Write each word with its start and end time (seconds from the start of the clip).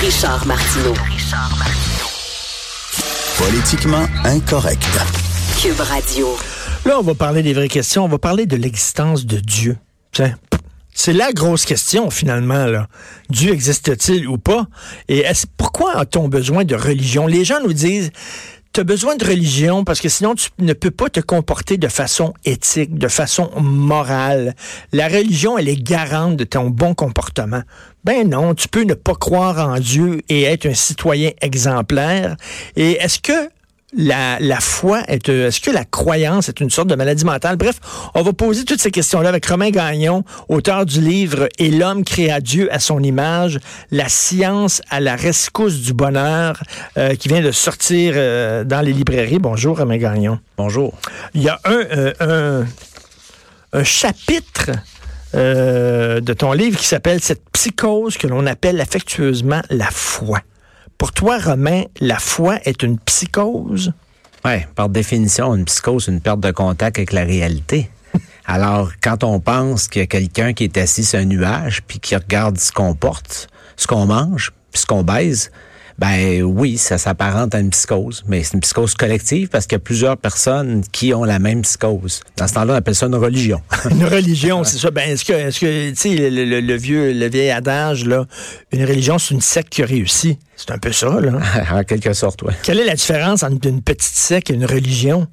Richard 0.00 0.46
Martineau. 0.46 0.92
Politiquement 3.38 4.04
incorrect. 4.24 4.86
Cube 5.60 5.80
Radio. 5.80 6.36
Là, 6.84 6.98
on 6.98 7.02
va 7.02 7.14
parler 7.14 7.42
des 7.42 7.54
vraies 7.54 7.68
questions. 7.68 8.04
On 8.04 8.08
va 8.08 8.18
parler 8.18 8.44
de 8.44 8.56
l'existence 8.56 9.24
de 9.24 9.38
Dieu. 9.38 9.78
Tiens, 10.12 10.34
c'est 10.94 11.14
la 11.14 11.32
grosse 11.32 11.64
question, 11.64 12.10
finalement. 12.10 12.66
Là. 12.66 12.88
Dieu 13.30 13.52
existe-t-il 13.52 14.28
ou 14.28 14.36
pas? 14.36 14.66
Et 15.08 15.20
est 15.20 15.46
pourquoi 15.56 15.96
a-t-on 15.96 16.28
besoin 16.28 16.64
de 16.64 16.74
religion? 16.74 17.26
Les 17.26 17.44
gens 17.44 17.62
nous 17.62 17.72
disent, 17.72 18.10
tu 18.76 18.80
as 18.80 18.84
besoin 18.84 19.16
de 19.16 19.24
religion 19.24 19.84
parce 19.84 20.00
que 20.00 20.10
sinon 20.10 20.34
tu 20.34 20.50
ne 20.58 20.74
peux 20.74 20.90
pas 20.90 21.08
te 21.08 21.20
comporter 21.20 21.78
de 21.78 21.88
façon 21.88 22.34
éthique, 22.44 22.98
de 22.98 23.08
façon 23.08 23.50
morale. 23.58 24.54
La 24.92 25.08
religion, 25.08 25.56
elle 25.56 25.70
est 25.70 25.82
garante 25.82 26.36
de 26.36 26.44
ton 26.44 26.68
bon 26.68 26.92
comportement. 26.92 27.62
Ben 28.06 28.30
non, 28.30 28.54
tu 28.54 28.68
peux 28.68 28.84
ne 28.84 28.94
pas 28.94 29.16
croire 29.16 29.58
en 29.68 29.80
Dieu 29.80 30.22
et 30.28 30.44
être 30.44 30.66
un 30.66 30.74
citoyen 30.74 31.32
exemplaire. 31.40 32.36
Et 32.76 32.92
est-ce 32.92 33.18
que 33.18 33.50
la, 33.96 34.38
la 34.38 34.60
foi 34.60 35.02
est, 35.08 35.28
euh, 35.28 35.48
est-ce 35.48 35.60
que 35.60 35.72
la 35.72 35.84
croyance 35.84 36.48
est 36.48 36.60
une 36.60 36.70
sorte 36.70 36.86
de 36.86 36.94
maladie 36.94 37.24
mentale? 37.24 37.56
Bref, 37.56 37.80
on 38.14 38.22
va 38.22 38.32
poser 38.32 38.64
toutes 38.64 38.80
ces 38.80 38.92
questions-là 38.92 39.28
avec 39.28 39.44
Romain 39.46 39.70
Gagnon, 39.70 40.22
auteur 40.48 40.86
du 40.86 41.00
livre 41.00 41.48
Et 41.58 41.68
l'homme 41.68 42.04
créa 42.04 42.40
Dieu 42.40 42.72
à 42.72 42.78
son 42.78 43.02
image, 43.02 43.58
la 43.90 44.08
science 44.08 44.82
à 44.88 45.00
la 45.00 45.16
rescousse 45.16 45.80
du 45.80 45.92
bonheur, 45.92 46.62
euh, 46.98 47.16
qui 47.16 47.26
vient 47.26 47.42
de 47.42 47.50
sortir 47.50 48.12
euh, 48.14 48.62
dans 48.62 48.82
les 48.82 48.92
librairies. 48.92 49.40
Bonjour, 49.40 49.78
Romain 49.78 49.98
Gagnon. 49.98 50.38
Bonjour. 50.56 50.94
Il 51.34 51.42
y 51.42 51.48
a 51.48 51.58
un, 51.64 52.12
un, 52.20 52.66
un 53.72 53.84
chapitre 53.84 54.70
de 55.36 56.32
ton 56.32 56.52
livre 56.52 56.78
qui 56.78 56.86
s'appelle 56.86 57.20
Cette 57.20 57.48
psychose 57.50 58.16
que 58.16 58.26
l'on 58.26 58.46
appelle 58.46 58.80
affectueusement 58.80 59.62
la 59.70 59.90
foi. 59.90 60.40
Pour 60.98 61.12
toi, 61.12 61.38
Romain, 61.38 61.82
la 62.00 62.18
foi 62.18 62.58
est 62.64 62.82
une 62.82 62.98
psychose? 62.98 63.92
Oui, 64.44 64.64
par 64.74 64.88
définition, 64.88 65.54
une 65.54 65.64
psychose, 65.64 66.04
c'est 66.04 66.12
une 66.12 66.20
perte 66.20 66.40
de 66.40 66.50
contact 66.52 66.98
avec 66.98 67.12
la 67.12 67.24
réalité. 67.24 67.90
Alors, 68.46 68.92
quand 69.02 69.24
on 69.24 69.40
pense 69.40 69.88
qu'il 69.88 70.00
y 70.00 70.04
a 70.04 70.06
quelqu'un 70.06 70.52
qui 70.52 70.64
est 70.64 70.76
assis 70.78 71.04
sur 71.04 71.18
un 71.18 71.24
nuage, 71.24 71.82
puis 71.86 71.98
qui 71.98 72.16
regarde 72.16 72.58
ce 72.58 72.72
qu'on 72.72 72.94
porte, 72.94 73.48
ce 73.76 73.86
qu'on 73.86 74.06
mange, 74.06 74.52
puis 74.72 74.80
ce 74.80 74.86
qu'on 74.86 75.02
baise, 75.02 75.50
ben 75.98 76.42
oui, 76.42 76.76
ça 76.76 76.98
s'apparente 76.98 77.54
à 77.54 77.60
une 77.60 77.70
psychose, 77.70 78.22
mais 78.28 78.42
c'est 78.42 78.54
une 78.54 78.60
psychose 78.60 78.94
collective 78.94 79.48
parce 79.48 79.66
qu'il 79.66 79.76
y 79.76 79.80
a 79.80 79.84
plusieurs 79.84 80.18
personnes 80.18 80.82
qui 80.92 81.14
ont 81.14 81.24
la 81.24 81.38
même 81.38 81.62
psychose. 81.62 82.20
Dans 82.36 82.46
ce 82.46 82.54
temps-là, 82.54 82.74
on 82.74 82.76
appelle 82.76 82.94
ça 82.94 83.06
une 83.06 83.14
religion. 83.14 83.62
une 83.90 84.04
religion, 84.04 84.62
c'est 84.64 84.78
ça. 84.78 84.90
Ben 84.96 85.10
est-ce 85.10 85.24
que, 85.26 85.32
est-ce 85.32 85.60
que, 85.60 85.90
tu 85.90 85.96
sais, 85.96 86.30
le, 86.30 86.76
vieux, 86.76 87.12
le 87.12 87.28
vieil 87.28 87.50
adage 87.50 88.06
là, 88.06 88.24
une 88.72 88.84
religion, 88.84 89.18
c'est 89.18 89.34
une 89.34 89.42
secte 89.42 89.70
qui 89.70 89.82
a 89.82 89.86
réussi. 89.86 90.38
C'est 90.56 90.70
un 90.70 90.78
peu 90.78 90.92
ça, 90.92 91.20
là. 91.20 91.38
en 91.72 91.82
quelque 91.82 92.12
sorte, 92.14 92.42
oui. 92.42 92.54
Quelle 92.62 92.78
est 92.78 92.86
la 92.86 92.94
différence 92.94 93.42
entre 93.42 93.66
une 93.66 93.82
petite 93.82 94.14
secte 94.14 94.50
et 94.50 94.54
une 94.54 94.64
religion? 94.64 95.26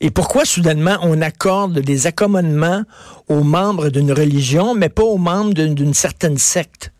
Et 0.00 0.10
pourquoi 0.10 0.44
soudainement 0.44 0.98
on 1.02 1.20
accorde 1.22 1.78
des 1.78 2.06
accommodements 2.06 2.82
aux 3.28 3.44
membres 3.44 3.88
d'une 3.90 4.12
religion, 4.12 4.74
mais 4.74 4.88
pas 4.88 5.04
aux 5.04 5.18
membres 5.18 5.54
d'une 5.54 5.94
certaine 5.94 6.38
secte? 6.38 6.92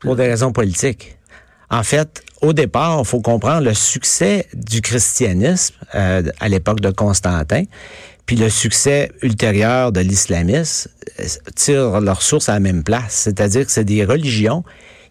Pour 0.00 0.16
des 0.16 0.26
raisons 0.26 0.52
politiques. 0.52 1.18
En 1.72 1.82
fait, 1.82 2.22
au 2.42 2.52
départ, 2.52 2.98
il 3.00 3.06
faut 3.06 3.22
comprendre 3.22 3.64
le 3.64 3.72
succès 3.72 4.46
du 4.52 4.82
christianisme 4.82 5.74
euh, 5.94 6.22
à 6.38 6.48
l'époque 6.48 6.80
de 6.80 6.90
Constantin, 6.90 7.62
puis 8.26 8.36
le 8.36 8.50
succès 8.50 9.10
ultérieur 9.22 9.90
de 9.90 10.00
l'islamisme 10.00 10.90
euh, 11.18 11.24
tirent 11.56 12.00
leur 12.00 12.20
source 12.20 12.50
à 12.50 12.52
la 12.52 12.60
même 12.60 12.84
place. 12.84 13.14
C'est-à-dire 13.14 13.64
que 13.64 13.72
c'est 13.72 13.84
des 13.84 14.04
religions 14.04 14.64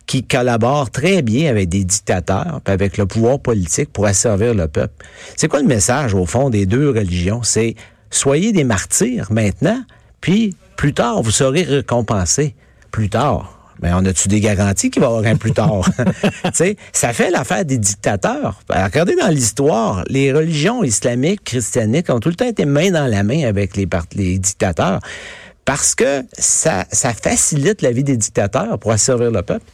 qui 0.06 0.24
collaborent 0.24 0.92
très 0.92 1.24
bien 1.24 1.50
avec 1.50 1.68
des 1.68 1.84
dictateurs, 1.84 2.62
avec 2.66 2.98
le 2.98 3.08
pouvoir 3.08 3.40
politique 3.40 3.92
pour 3.92 4.06
asservir 4.06 4.54
le 4.54 4.68
peuple. 4.68 5.04
C'est 5.36 5.48
quoi 5.48 5.62
le 5.62 5.68
message, 5.68 6.14
au 6.14 6.28
fond, 6.28 6.52
des 6.52 6.68
deux 6.68 6.90
religions? 6.90 7.42
C'est 7.42 7.76
soyez 8.12 8.52
des 8.52 8.66
martyrs 8.66 9.32
maintenant, 9.32 9.84
puis 10.20 10.56
plus 10.78 10.94
tard, 10.94 11.24
vous 11.24 11.32
serez 11.32 11.64
récompensés. 11.64 12.56
Plus 12.92 13.10
tard. 13.10 13.61
Mais 13.82 13.92
on 13.94 14.06
a-tu 14.06 14.28
des 14.28 14.40
garanties 14.40 14.92
qu'il 14.92 15.02
va 15.02 15.08
y 15.08 15.12
avoir 15.12 15.26
un 15.26 15.38
plus 15.38 15.54
tard? 15.54 15.90
ça 16.94 17.14
fait 17.14 17.32
l'affaire 17.32 17.66
des 17.66 17.78
dictateurs. 17.78 18.62
Ben, 18.70 18.84
regardez 18.86 19.16
dans 19.16 19.30
l'histoire, 19.30 20.04
les 20.08 20.32
religions 20.32 20.84
islamiques, 20.84 21.44
christianiques 21.44 22.10
ont 22.10 22.20
tout 22.20 22.30
le 22.30 22.36
temps 22.36 22.48
été 22.48 22.66
main 22.66 22.92
dans 22.92 23.08
la 23.08 23.24
main 23.24 23.44
avec 23.48 23.76
les, 23.76 23.88
les 24.16 24.38
dictateurs 24.38 25.00
parce 25.66 25.96
que 25.96 26.24
ça, 26.38 26.86
ça 26.92 27.14
facilite 27.14 27.82
la 27.82 27.92
vie 27.92 28.04
des 28.04 28.18
dictateurs 28.18 28.78
pour 28.80 28.92
asservir 28.92 29.32
le 29.32 29.42
peuple. 29.42 29.66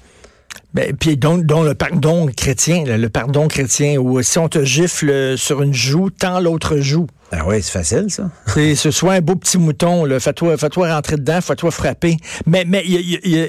Ben, 0.73 0.95
puis 0.95 1.17
donc, 1.17 1.43
le 1.49 1.73
pardon 1.73 2.27
chrétien, 2.27 2.83
le 2.85 3.09
pardon 3.09 3.47
chrétien, 3.47 3.97
où 3.97 4.21
si 4.21 4.37
on 4.37 4.49
te 4.49 4.63
gifle 4.63 5.37
sur 5.37 5.61
une 5.61 5.73
joue, 5.73 6.09
tant 6.09 6.39
l'autre 6.39 6.77
joue. 6.77 7.07
Ah 7.31 7.45
oui, 7.47 7.61
c'est 7.61 7.71
facile, 7.71 8.07
ça. 8.09 8.29
ce 8.55 8.91
soit 8.91 9.13
un 9.13 9.21
beau 9.21 9.35
petit 9.35 9.57
mouton, 9.57 10.07
fais-toi 10.19 10.57
fais 10.57 10.67
-toi 10.67 10.93
rentrer 10.93 11.15
dedans, 11.17 11.41
fais-toi 11.41 11.71
frapper. 11.71 12.17
Mais 12.45 12.63
mais 12.65 12.83
il 12.85 13.29
y 13.29 13.41
a 13.41 13.47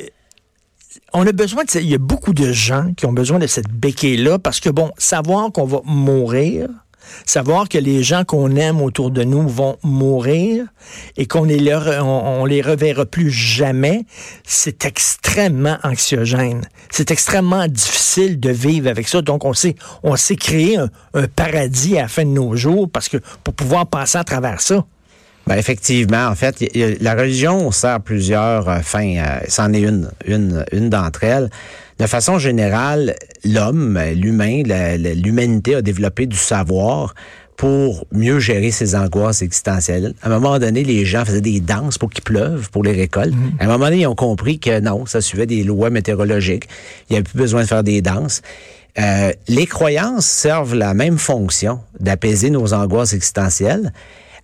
on 1.13 1.27
a 1.27 1.33
besoin 1.33 1.65
de, 1.65 1.81
il 1.81 1.89
y 1.89 1.95
a 1.95 1.99
beaucoup 1.99 2.33
de 2.33 2.53
gens 2.53 2.93
qui 2.97 3.07
ont 3.07 3.13
besoin 3.13 3.39
de 3.39 3.47
cette 3.47 3.69
béquille-là 3.69 4.39
parce 4.39 4.61
que, 4.61 4.71
bon, 4.71 4.91
savoir 4.99 5.51
qu'on 5.53 5.65
va 5.65 5.81
mourir, 5.85 6.69
savoir 7.25 7.69
que 7.69 7.79
les 7.79 8.03
gens 8.03 8.25
qu'on 8.25 8.55
aime 8.57 8.81
autour 8.81 9.11
de 9.11 9.25
nous 9.25 9.49
vont 9.49 9.79
mourir 9.83 10.67
et 11.17 11.27
qu'on 11.27 11.45
les, 11.45 11.75
on, 12.03 12.45
les 12.45 12.63
reverra 12.63 13.07
plus 13.07 13.31
jamais, 13.31 14.05
c'est 14.45 14.85
extrêmement 14.85 15.79
anxiogène. 15.83 16.63
C'est 16.91 17.11
extrêmement 17.11 17.67
difficile 17.67 18.39
de 18.39 18.51
vivre 18.51 18.89
avec 18.89 19.09
ça. 19.09 19.23
Donc, 19.23 19.45
on 19.45 19.55
s'est, 19.55 19.77
on 20.03 20.17
s'est 20.17 20.37
créé 20.37 20.77
un, 20.77 20.91
un 21.15 21.27
paradis 21.27 21.99
à 21.99 22.03
la 22.03 22.09
fin 22.09 22.25
de 22.25 22.31
nos 22.31 22.57
jours 22.57 22.89
parce 22.91 23.09
que, 23.09 23.19
pour 23.45 23.55
pouvoir 23.55 23.87
passer 23.87 24.19
à 24.19 24.25
travers 24.25 24.61
ça. 24.61 24.85
Ben 25.49 25.57
effectivement, 25.57 26.27
en 26.27 26.35
fait, 26.35 26.63
la 27.01 27.15
religion 27.15 27.71
sert 27.71 28.03
plusieurs 28.03 28.69
euh, 28.69 28.81
fins. 28.81 29.17
Euh, 29.17 29.41
c'en 29.49 29.73
est 29.73 29.81
une, 29.81 30.11
une, 30.27 30.67
une 30.73 30.91
d'entre 30.91 31.25
elles. 31.25 31.49
De 31.99 32.07
façon 32.07 32.39
générale, 32.39 33.17
l'homme, 33.45 33.99
l'humain, 34.15 34.63
l'humanité 35.15 35.77
a 35.77 35.83
développé 35.83 36.27
du 36.27 36.37
savoir 36.37 37.15
pour 37.57 38.07
mieux 38.13 38.39
gérer 38.41 38.71
ses 38.71 38.95
angoisses 38.95 39.41
existentielles. 39.41 40.13
À 40.23 40.27
un 40.27 40.31
moment 40.31 40.59
donné, 40.59 40.85
les 40.85 41.07
gens 41.07 41.25
faisaient 41.25 41.41
des 41.41 41.61
danses 41.61 41.97
pour 41.97 42.11
qu'il 42.11 42.23
pleuve, 42.23 42.69
pour 42.71 42.85
les 42.85 42.93
récoltes. 42.93 43.33
Mm-hmm. 43.33 43.61
À 43.61 43.65
un 43.65 43.69
moment 43.69 43.87
donné, 43.87 44.03
ils 44.03 44.07
ont 44.07 44.15
compris 44.15 44.59
que 44.59 44.81
non, 44.81 45.07
ça 45.07 45.23
suivait 45.23 45.47
des 45.47 45.65
lois 45.65 45.89
météorologiques. 45.89 46.69
Il 47.09 47.15
n'y 47.15 47.17
avait 47.17 47.25
plus 47.25 47.39
besoin 47.39 47.63
de 47.63 47.67
faire 47.67 47.83
des 47.83 48.03
danses. 48.03 48.43
Euh, 48.99 49.33
les 49.49 49.67
croyances 49.67 50.27
servent 50.27 50.75
la 50.75 50.93
même 50.93 51.17
fonction 51.17 51.81
d'apaiser 52.01 52.51
nos 52.51 52.75
angoisses 52.75 53.15
existentielles 53.15 53.93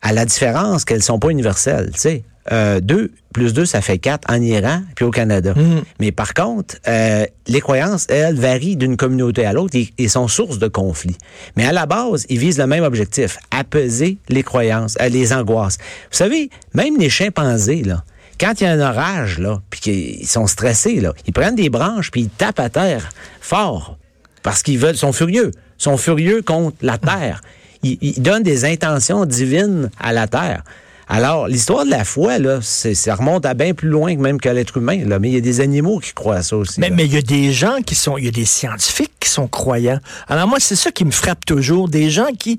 à 0.04 0.12
la 0.12 0.26
différence 0.26 0.84
qu'elles 0.84 1.02
sont 1.02 1.18
pas 1.18 1.30
universelles, 1.30 1.90
tu 1.94 2.00
sais. 2.00 2.24
Euh, 2.52 2.80
deux 2.80 3.10
plus 3.32 3.54
deux, 3.54 3.64
ça 3.64 3.80
fait 3.80 3.96
quatre 3.96 4.30
en 4.30 4.40
Iran 4.40 4.82
puis 4.94 5.06
au 5.06 5.10
Canada. 5.10 5.54
Mm. 5.54 5.80
Mais 5.98 6.12
par 6.12 6.34
contre, 6.34 6.76
euh, 6.86 7.24
les 7.46 7.60
croyances, 7.62 8.06
elles, 8.10 8.36
varient 8.36 8.76
d'une 8.76 8.98
communauté 8.98 9.46
à 9.46 9.54
l'autre 9.54 9.78
et, 9.96 10.08
sont 10.08 10.28
source 10.28 10.58
de 10.58 10.68
conflits. 10.68 11.16
Mais 11.56 11.64
à 11.64 11.72
la 11.72 11.86
base, 11.86 12.26
ils 12.28 12.38
visent 12.38 12.58
le 12.58 12.66
même 12.66 12.84
objectif, 12.84 13.38
apaiser 13.50 14.18
les 14.28 14.42
croyances, 14.42 14.94
euh, 15.00 15.08
les 15.08 15.32
angoisses. 15.32 15.78
Vous 16.10 16.18
savez, 16.18 16.50
même 16.74 16.98
les 16.98 17.08
chimpanzés, 17.08 17.82
là, 17.82 18.04
quand 18.38 18.60
il 18.60 18.64
y 18.64 18.66
a 18.66 18.72
un 18.72 18.80
orage, 18.80 19.38
là, 19.38 19.62
puis 19.70 19.80
qu'ils 19.80 20.26
sont 20.26 20.46
stressés, 20.46 21.00
là, 21.00 21.14
ils 21.26 21.32
prennent 21.32 21.56
des 21.56 21.70
branches 21.70 22.10
puis 22.10 22.22
ils 22.22 22.28
tapent 22.28 22.60
à 22.60 22.68
terre 22.68 23.08
fort 23.40 23.96
parce 24.42 24.62
qu'ils 24.62 24.78
veulent, 24.78 24.96
sont 24.96 25.12
furieux, 25.12 25.50
sont 25.78 25.96
furieux 25.96 26.42
contre 26.42 26.76
la 26.82 26.98
terre 26.98 27.40
il, 27.84 28.22
donne 28.22 28.42
des 28.42 28.64
intentions 28.64 29.24
divines 29.26 29.90
à 30.00 30.12
la 30.12 30.26
terre. 30.26 30.64
Alors, 31.06 31.48
l'histoire 31.48 31.84
de 31.84 31.90
la 31.90 32.04
foi, 32.04 32.38
là, 32.38 32.60
ça 32.62 33.14
remonte 33.14 33.44
à 33.44 33.54
bien 33.54 33.74
plus 33.74 33.88
loin 33.88 34.14
que 34.14 34.20
même 34.20 34.40
que 34.40 34.48
l'être 34.48 34.78
humain. 34.78 35.04
Là. 35.04 35.18
Mais 35.18 35.28
il 35.28 35.34
y 35.34 35.38
a 35.38 35.42
des 35.42 35.60
animaux 35.60 35.98
qui 35.98 36.12
croient 36.14 36.36
à 36.36 36.42
ça 36.42 36.56
aussi. 36.56 36.80
Mais, 36.80 36.90
mais 36.90 37.04
il 37.04 37.12
y 37.12 37.18
a 37.18 37.22
des 37.22 37.52
gens 37.52 37.82
qui 37.84 37.94
sont, 37.94 38.16
il 38.16 38.24
y 38.24 38.28
a 38.28 38.32
des 38.32 38.46
scientifiques 38.46 39.12
qui 39.20 39.28
sont 39.28 39.46
croyants. 39.46 40.00
Alors 40.28 40.48
moi, 40.48 40.58
c'est 40.60 40.76
ça 40.76 40.90
qui 40.90 41.04
me 41.04 41.10
frappe 41.10 41.44
toujours. 41.44 41.88
Des 41.88 42.08
gens 42.08 42.28
qui 42.38 42.58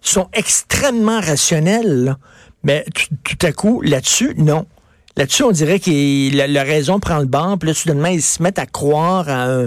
sont 0.00 0.28
extrêmement 0.32 1.20
rationnels. 1.20 2.16
Mais 2.62 2.84
tout, 3.24 3.46
à 3.46 3.52
coup, 3.52 3.80
là-dessus, 3.80 4.34
non. 4.36 4.66
Là-dessus, 5.16 5.42
on 5.44 5.50
dirait 5.50 5.80
que 5.80 6.46
la, 6.46 6.62
raison 6.62 7.00
prend 7.00 7.18
le 7.18 7.26
banc, 7.26 7.58
puis 7.58 7.68
là, 7.68 7.74
soudainement, 7.74 8.08
ils 8.08 8.22
se 8.22 8.42
mettent 8.42 8.58
à 8.58 8.66
croire 8.66 9.28
à 9.28 9.44
un, 9.44 9.66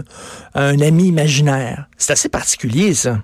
à 0.53 0.63
un 0.63 0.79
ami 0.79 1.07
imaginaire. 1.07 1.87
C'est 1.97 2.13
assez 2.13 2.29
particulier, 2.29 2.93
ça. 2.93 3.19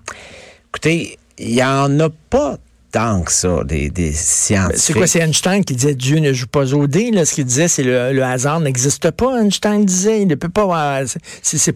Écoutez, 0.72 1.18
il 1.38 1.54
n'y 1.54 1.64
en 1.64 2.00
a 2.00 2.10
pas 2.30 2.58
tant 2.92 3.22
que 3.22 3.32
ça, 3.32 3.64
des, 3.64 3.90
des 3.90 4.12
scientifiques. 4.12 4.80
C'est 4.80 4.94
quoi, 4.94 5.08
c'est 5.08 5.20
Einstein 5.20 5.64
qui 5.64 5.76
disait 5.76 5.96
Dieu 5.96 6.20
ne 6.20 6.34
joue 6.34 6.48
pas 6.48 6.74
au 6.74 6.88
dé, 6.88 7.12
là. 7.12 7.26
Ce 7.26 7.34
qu'il 7.34 7.46
disait, 7.46 7.68
c'est 7.68 7.84
le, 7.84 8.14
le 8.14 8.24
hasard 8.24 8.60
n'existe 8.60 9.12
pas, 9.12 9.42
Einstein 9.42 9.86
disait. 9.86 10.22
Il 10.22 10.28
ne 10.28 10.36
peut 10.36 10.50
pas 10.50 11.02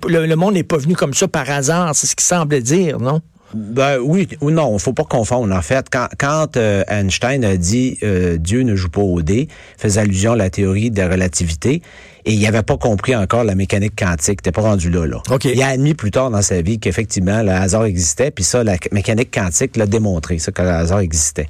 le, 0.07 0.36
monde 0.36 0.56
n'est 0.56 0.63
pas 0.63 0.78
venu 0.78 0.95
comme 0.95 1.13
ça 1.13 1.28
par 1.28 1.50
hasard, 1.50 1.95
c'est 1.95 2.07
ce 2.07 2.16
qu'il 2.16 2.25
semble 2.25 2.62
dire, 2.62 3.00
non? 3.00 3.22
Ben 3.54 4.00
oui 4.00 4.28
ou 4.42 4.50
non, 4.50 4.75
faut 4.80 4.94
pas 4.94 5.04
confondre. 5.04 5.54
En 5.54 5.62
fait, 5.62 5.86
quand, 5.92 6.07
quand 6.18 6.57
euh, 6.57 6.84
Einstein 6.88 7.45
a 7.45 7.56
dit 7.56 8.00
euh, 8.01 8.38
Dieu 8.38 8.63
ne 8.63 8.75
joue 8.75 8.90
pas 8.90 9.01
au 9.01 9.22
dé, 9.22 9.48
faisait 9.78 10.01
allusion 10.01 10.31
à 10.31 10.36
la 10.36 10.50
théorie 10.50 10.90
de 10.90 11.00
la 11.00 11.07
relativité, 11.07 11.84
et 12.25 12.34
il 12.34 12.42
n'avait 12.42 12.64
pas 12.64 12.78
compris 12.78 13.16
encore 13.16 13.44
la 13.44 13.56
mécanique 13.56 13.94
quantique. 13.98 14.42
T'es 14.42 14.52
pas 14.52 14.62
rendu 14.62 14.90
là, 14.90 15.06
là. 15.06 15.22
OK. 15.30 15.46
Il 15.46 15.62
a 15.62 15.68
admis 15.68 15.94
plus 15.94 16.12
tard 16.12 16.30
dans 16.30 16.42
sa 16.42 16.62
vie 16.62 16.80
qu'effectivement 16.80 17.44
le 17.44 17.52
hasard 17.52 17.86
existait, 17.86 18.31
puis 18.31 18.44
ça, 18.44 18.64
la 18.64 18.78
mécanique 18.92 19.34
quantique 19.34 19.75
l'a 19.78 19.86
démontré, 19.86 20.40
ça, 20.40 20.52
que 20.52 20.62
le 20.62 20.70
hasard 20.70 21.00
existait. 21.00 21.48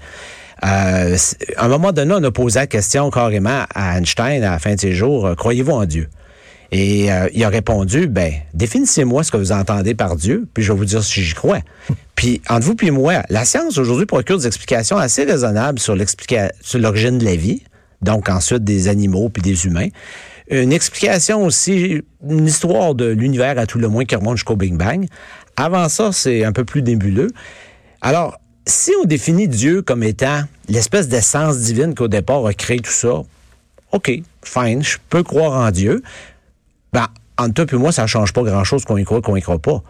Euh, 0.64 1.18
à 1.58 1.66
un 1.66 1.68
moment 1.68 1.92
donné, 1.92 2.14
on 2.18 2.24
a 2.24 2.32
posé 2.32 2.60
la 2.60 2.68
question 2.68 3.10
carrément 3.10 3.66
à 3.74 3.98
Einstein 3.98 4.44
à 4.44 4.52
la 4.52 4.60
fin 4.60 4.76
de 4.76 4.80
ses 4.80 4.94
jours, 4.94 5.28
euh, 5.28 5.36
croyez-vous 5.36 5.72
en 5.72 5.86
Dieu? 5.86 6.08
Et 6.72 7.12
euh, 7.12 7.28
il 7.34 7.44
a 7.44 7.50
répondu, 7.50 8.08
ben, 8.08 8.32
définissez-moi 8.54 9.24
ce 9.24 9.32
que 9.32 9.38
vous 9.38 9.52
entendez 9.52 9.94
par 9.94 10.16
Dieu, 10.16 10.48
puis 10.54 10.64
je 10.64 10.72
vais 10.72 10.78
vous 10.78 10.86
dire 10.86 11.04
si 11.04 11.22
j'y 11.22 11.36
crois. 11.36 11.60
puis, 12.16 12.42
entre 12.50 12.66
vous 12.66 12.76
puis 12.76 12.92
moi, 12.92 13.22
la 13.30 13.46
science 13.46 13.78
aujourd'hui 13.78 14.06
procure 14.06 14.40
des 14.40 14.48
explications 14.48 14.98
assez 14.98 15.24
raisonnables 15.24 15.80
sur 15.80 15.96
l'origine 15.96 17.18
de 17.20 17.26
la 17.26 17.36
vie, 17.36 17.62
donc 18.02 18.30
ensuite 18.30 18.64
des 18.64 18.88
animaux 18.88 19.30
puis 19.30 19.42
des 19.42 19.66
humains. 19.66 19.90
Une 20.50 20.74
explication 20.74 21.46
aussi, 21.46 22.02
une 22.28 22.46
histoire 22.46 22.96
de 22.96 23.06
l'univers 23.06 23.58
à 23.58 23.66
tout 23.66 23.80
le 23.80 23.88
moins 23.88 24.06
qui 24.06 24.16
remonte 24.16 24.38
jusqu'au 24.38 24.56
Big 24.56 24.76
Bang. 24.76 25.06
Avant 25.56 25.88
ça, 25.90 26.12
c'est 26.12 26.44
un 26.44 26.52
peu 26.52 26.66
plus 26.66 26.84
nébuleux. 26.84 27.30
Alors, 28.02 28.40
si 28.66 28.92
on 29.02 29.06
définit 29.06 29.48
Dieu 29.48 29.82
comme 29.82 30.04
étant 30.04 30.44
l'espèce 30.70 31.08
d'essence 31.08 31.60
divine 31.60 31.96
qu'au 31.96 32.08
départ 32.08 32.46
a 32.46 32.54
créé 32.54 32.80
tout 32.80 32.92
ça, 32.92 33.24
OK, 33.92 34.12
fine, 34.44 34.84
je 34.84 34.98
peux 35.10 35.24
croire 35.24 35.54
en 35.54 35.72
Dieu. 35.72 36.02
Ben, 36.92 37.08
entre 37.38 37.66
toi 37.66 37.78
et 37.78 37.82
moi, 37.82 37.92
ça 37.92 38.04
ne 38.04 38.08
change 38.08 38.34
pas 38.34 38.44
grand-chose 38.44 38.86
qu'on 38.86 38.98
y 38.98 39.04
croit 39.04 39.22
qu'on 39.22 39.36
y 39.36 39.42
croit 39.42 39.60
pas. 39.60 39.84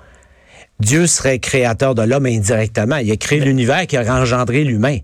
Dieu 0.80 1.08
serait 1.08 1.40
créateur 1.40 1.96
de 1.96 2.02
l'homme 2.02 2.26
indirectement. 2.26 2.98
Il 2.98 3.12
a 3.12 3.16
créé 3.16 3.40
l'univers 3.40 3.88
qui 3.88 3.96
a 3.96 4.14
engendré 4.14 4.64
l'humain. 4.64 4.98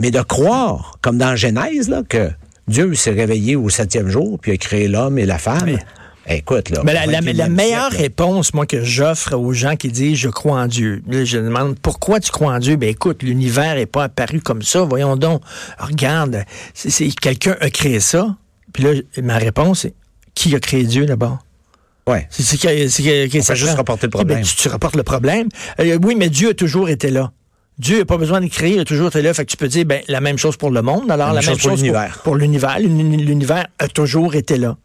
Mais 0.00 0.10
de 0.10 0.20
croire, 0.20 0.98
comme 1.00 1.18
dans 1.18 1.36
Genèse, 1.36 1.88
là, 1.88 2.02
que 2.06 2.30
Dieu 2.68 2.94
s'est 2.94 3.10
réveillé 3.10 3.56
au 3.56 3.68
septième 3.68 4.08
jour, 4.08 4.38
puis 4.40 4.52
a 4.52 4.56
créé 4.56 4.88
l'homme 4.88 5.18
et 5.18 5.26
la 5.26 5.38
femme, 5.38 5.78
écoute, 6.26 6.70
là. 6.70 6.80
Mais 6.84 6.94
la, 6.94 7.04
la- 7.06 7.20
21e 7.20 7.36
la 7.36 7.48
meilleure 7.48 7.88
siècle, 7.90 8.02
réponse, 8.02 8.54
moi, 8.54 8.64
que 8.66 8.82
j'offre 8.82 9.34
aux 9.36 9.52
gens 9.52 9.76
qui 9.76 9.88
disent 9.88 10.16
je 10.18 10.28
crois 10.30 10.60
en 10.62 10.66
Dieu, 10.66 11.02
je 11.10 11.36
demande 11.38 11.78
pourquoi 11.78 12.20
tu 12.20 12.30
crois 12.30 12.54
en 12.54 12.58
Dieu? 12.58 12.76
Ben 12.76 12.88
écoute, 12.88 13.22
l'univers 13.22 13.74
n'est 13.74 13.86
pas 13.86 14.04
apparu 14.04 14.40
comme 14.40 14.62
ça. 14.62 14.80
Voyons 14.82 15.16
donc. 15.16 15.42
Regarde, 15.78 16.44
c'est, 16.72 17.08
quelqu'un 17.20 17.56
a 17.60 17.68
créé 17.70 18.00
ça. 18.00 18.36
Puis 18.72 18.82
là, 18.82 18.92
ma 19.22 19.36
réponse, 19.38 19.80
c'est 19.82 19.94
qui 20.34 20.54
a 20.54 20.60
créé 20.60 20.84
Dieu 20.84 21.06
d'abord? 21.06 21.38
Ouais. 22.06 22.26
C'est, 22.30 22.44
juste 23.54 23.76
rapporter 23.76 24.06
le 24.06 24.10
Eh 24.14 24.16
ben, 24.16 24.18
problème. 24.18 24.42
tu, 24.42 24.56
tu 24.56 24.68
rapportes 24.68 24.96
le 24.96 25.02
problème. 25.04 25.48
Euh, 25.80 25.98
oui, 26.02 26.14
mais 26.18 26.28
Dieu 26.28 26.50
a 26.50 26.54
toujours 26.54 26.88
été 26.88 27.10
là. 27.10 27.30
Dieu 27.78 27.98
n'a 27.98 28.04
pas 28.04 28.16
besoin 28.18 28.40
de 28.40 28.46
créer, 28.46 28.74
il 28.74 28.80
a 28.80 28.84
toujours 28.84 29.08
été 29.08 29.20
là. 29.22 29.34
Fait 29.34 29.44
que 29.44 29.50
tu 29.50 29.56
peux 29.56 29.68
dire, 29.68 29.84
ben, 29.84 30.00
la 30.08 30.20
même 30.20 30.38
chose 30.38 30.56
pour 30.56 30.70
le 30.70 30.80
monde. 30.82 31.10
Alors, 31.10 31.32
la, 31.32 31.40
même 31.40 31.42
chose, 31.42 31.60
pour 31.60 31.70
l'univers. 31.76 32.20
Pour, 32.22 32.36
l'univers. 32.36 32.78
L'uni- 32.78 33.16
L'univers 33.24 33.66
a 33.78 33.88
toujours 33.88 34.34
été 34.34 34.56
là. 34.58 34.76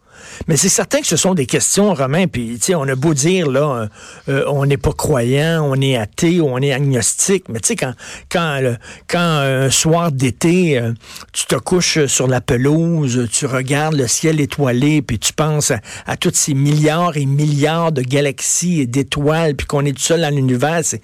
Mais 0.48 0.57
c'est 0.57 0.69
certain 0.69 1.01
que 1.01 1.07
ce 1.07 1.16
sont 1.18 1.33
des 1.33 1.45
questions, 1.45 1.94
Romain, 1.94 2.27
puis 2.27 2.57
tu 2.60 2.66
sais, 2.68 2.75
on 2.75 2.83
a 2.83 2.95
beau 2.95 3.13
dire, 3.13 3.50
là, 3.50 3.62
euh, 3.62 3.88
euh, 4.30 4.44
on 4.48 4.66
n'est 4.66 4.77
pas 4.77 4.94
croyant, 4.94 5.63
on 5.63 5.80
est 5.81 5.95
athée, 5.98 6.42
on 6.42 6.57
est 6.60 6.71
agnostique, 6.74 7.45
mais 7.50 7.60
tu 7.60 7.69
sais, 7.69 7.75
quand, 7.75 7.94
quand, 8.31 8.60
le- 8.62 8.77
quand 9.07 9.19
un 9.19 9.69
soir 9.69 10.12
d'été, 10.12 10.77
euh, 10.80 10.94
tu 11.33 11.45
te 11.45 11.56
couches 11.56 12.06
sur 12.07 12.27
la 12.27 12.42
pelouse, 12.42 13.27
tu 13.31 13.45
regardes 13.45 13.95
le 13.95 14.07
ciel 14.07 14.39
étoilé, 14.39 15.01
puis 15.01 15.19
tu 15.19 15.33
penses 15.33 15.71
à, 15.71 15.80
à 16.06 16.18
tous 16.18 16.31
ces 16.33 16.54
milliards 16.54 17.18
et 17.18 17.25
milliards 17.25 17.92
de 17.92 18.01
galaxies 18.01 18.81
et 18.81 18.88
d'étoiles, 18.88 19.56
puis 19.56 19.68
qu'on 19.68 19.86
est 19.86 19.94
tout 19.94 20.01
seul 20.01 20.21
dans 20.21 20.30
l'univers, 20.33 20.81
c'est- 20.83 21.01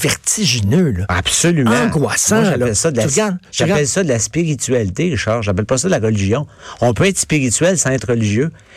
vertigineux, 0.00 0.90
là. 0.92 1.04
Absolument. 1.08 1.70
Angoissant, 1.70 2.42
j'appelle 3.52 3.86
ça, 3.86 3.94
ça 3.94 4.02
de 4.04 4.08
la 4.08 4.18
spiritualité, 4.18 5.10
Richard. 5.10 5.42
J'appelle 5.42 5.64
pas 5.66 5.78
ça 5.78 5.88
de 5.88 5.92
la 5.92 5.98
religion. 5.98 6.46
On 6.80 6.92
peut 6.94 7.04
être 7.06 7.18
spirituel 7.18 7.78
sans 7.78 7.90
être 7.90 8.08
religieux. 8.08 8.19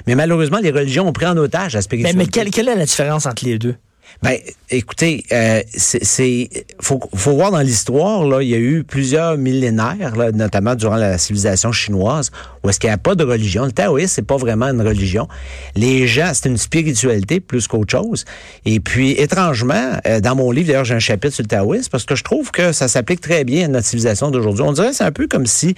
Mais 0.07 0.15
malheureusement, 0.15 0.59
les 0.61 0.71
religions 0.71 1.07
ont 1.07 1.13
pris 1.13 1.25
en 1.25 1.37
otage 1.37 1.73
la 1.73 1.77
Mais, 1.77 1.81
spiritualité. 1.81 2.17
mais 2.17 2.27
quelle, 2.27 2.49
quelle 2.51 2.69
est 2.69 2.75
la 2.75 2.85
différence 2.85 3.25
entre 3.25 3.45
les 3.45 3.57
deux? 3.59 3.75
Ben, 4.21 4.37
écoutez, 4.69 5.25
euh, 5.33 5.61
c'est, 5.75 6.49
faut, 6.79 6.99
faut 7.13 7.33
voir 7.33 7.51
dans 7.51 7.59
l'histoire 7.59 8.25
là, 8.25 8.41
il 8.41 8.47
y 8.49 8.53
a 8.53 8.57
eu 8.57 8.83
plusieurs 8.83 9.37
millénaires, 9.37 10.15
là, 10.15 10.31
notamment 10.31 10.75
durant 10.75 10.95
la 10.95 11.17
civilisation 11.17 11.73
chinoise, 11.73 12.31
où 12.63 12.69
est-ce 12.69 12.79
qu'il 12.79 12.89
n'y 12.89 12.93
a 12.93 12.97
pas 12.97 13.15
de 13.15 13.23
religion. 13.25 13.65
Le 13.65 13.73
taoïsme, 13.73 14.13
c'est 14.15 14.21
pas 14.25 14.37
vraiment 14.37 14.67
une 14.67 14.81
religion. 14.81 15.27
Les 15.75 16.07
gens, 16.07 16.31
c'est 16.33 16.47
une 16.47 16.57
spiritualité 16.57 17.41
plus 17.41 17.67
qu'autre 17.67 17.91
chose. 17.91 18.23
Et 18.65 18.79
puis, 18.79 19.11
étrangement, 19.11 19.91
euh, 20.07 20.21
dans 20.21 20.35
mon 20.35 20.51
livre, 20.51 20.67
d'ailleurs, 20.67 20.85
j'ai 20.85 20.95
un 20.95 20.99
chapitre 20.99 21.33
sur 21.35 21.43
le 21.43 21.49
taoïsme 21.49 21.89
parce 21.91 22.05
que 22.05 22.15
je 22.15 22.23
trouve 22.23 22.51
que 22.51 22.71
ça 22.71 22.87
s'applique 22.87 23.19
très 23.21 23.43
bien 23.43 23.65
à 23.65 23.67
notre 23.67 23.87
civilisation 23.87 24.31
d'aujourd'hui. 24.31 24.63
On 24.63 24.71
dirait 24.71 24.93
c'est 24.93 25.03
un 25.03 25.11
peu 25.11 25.27
comme 25.27 25.45
si 25.47 25.75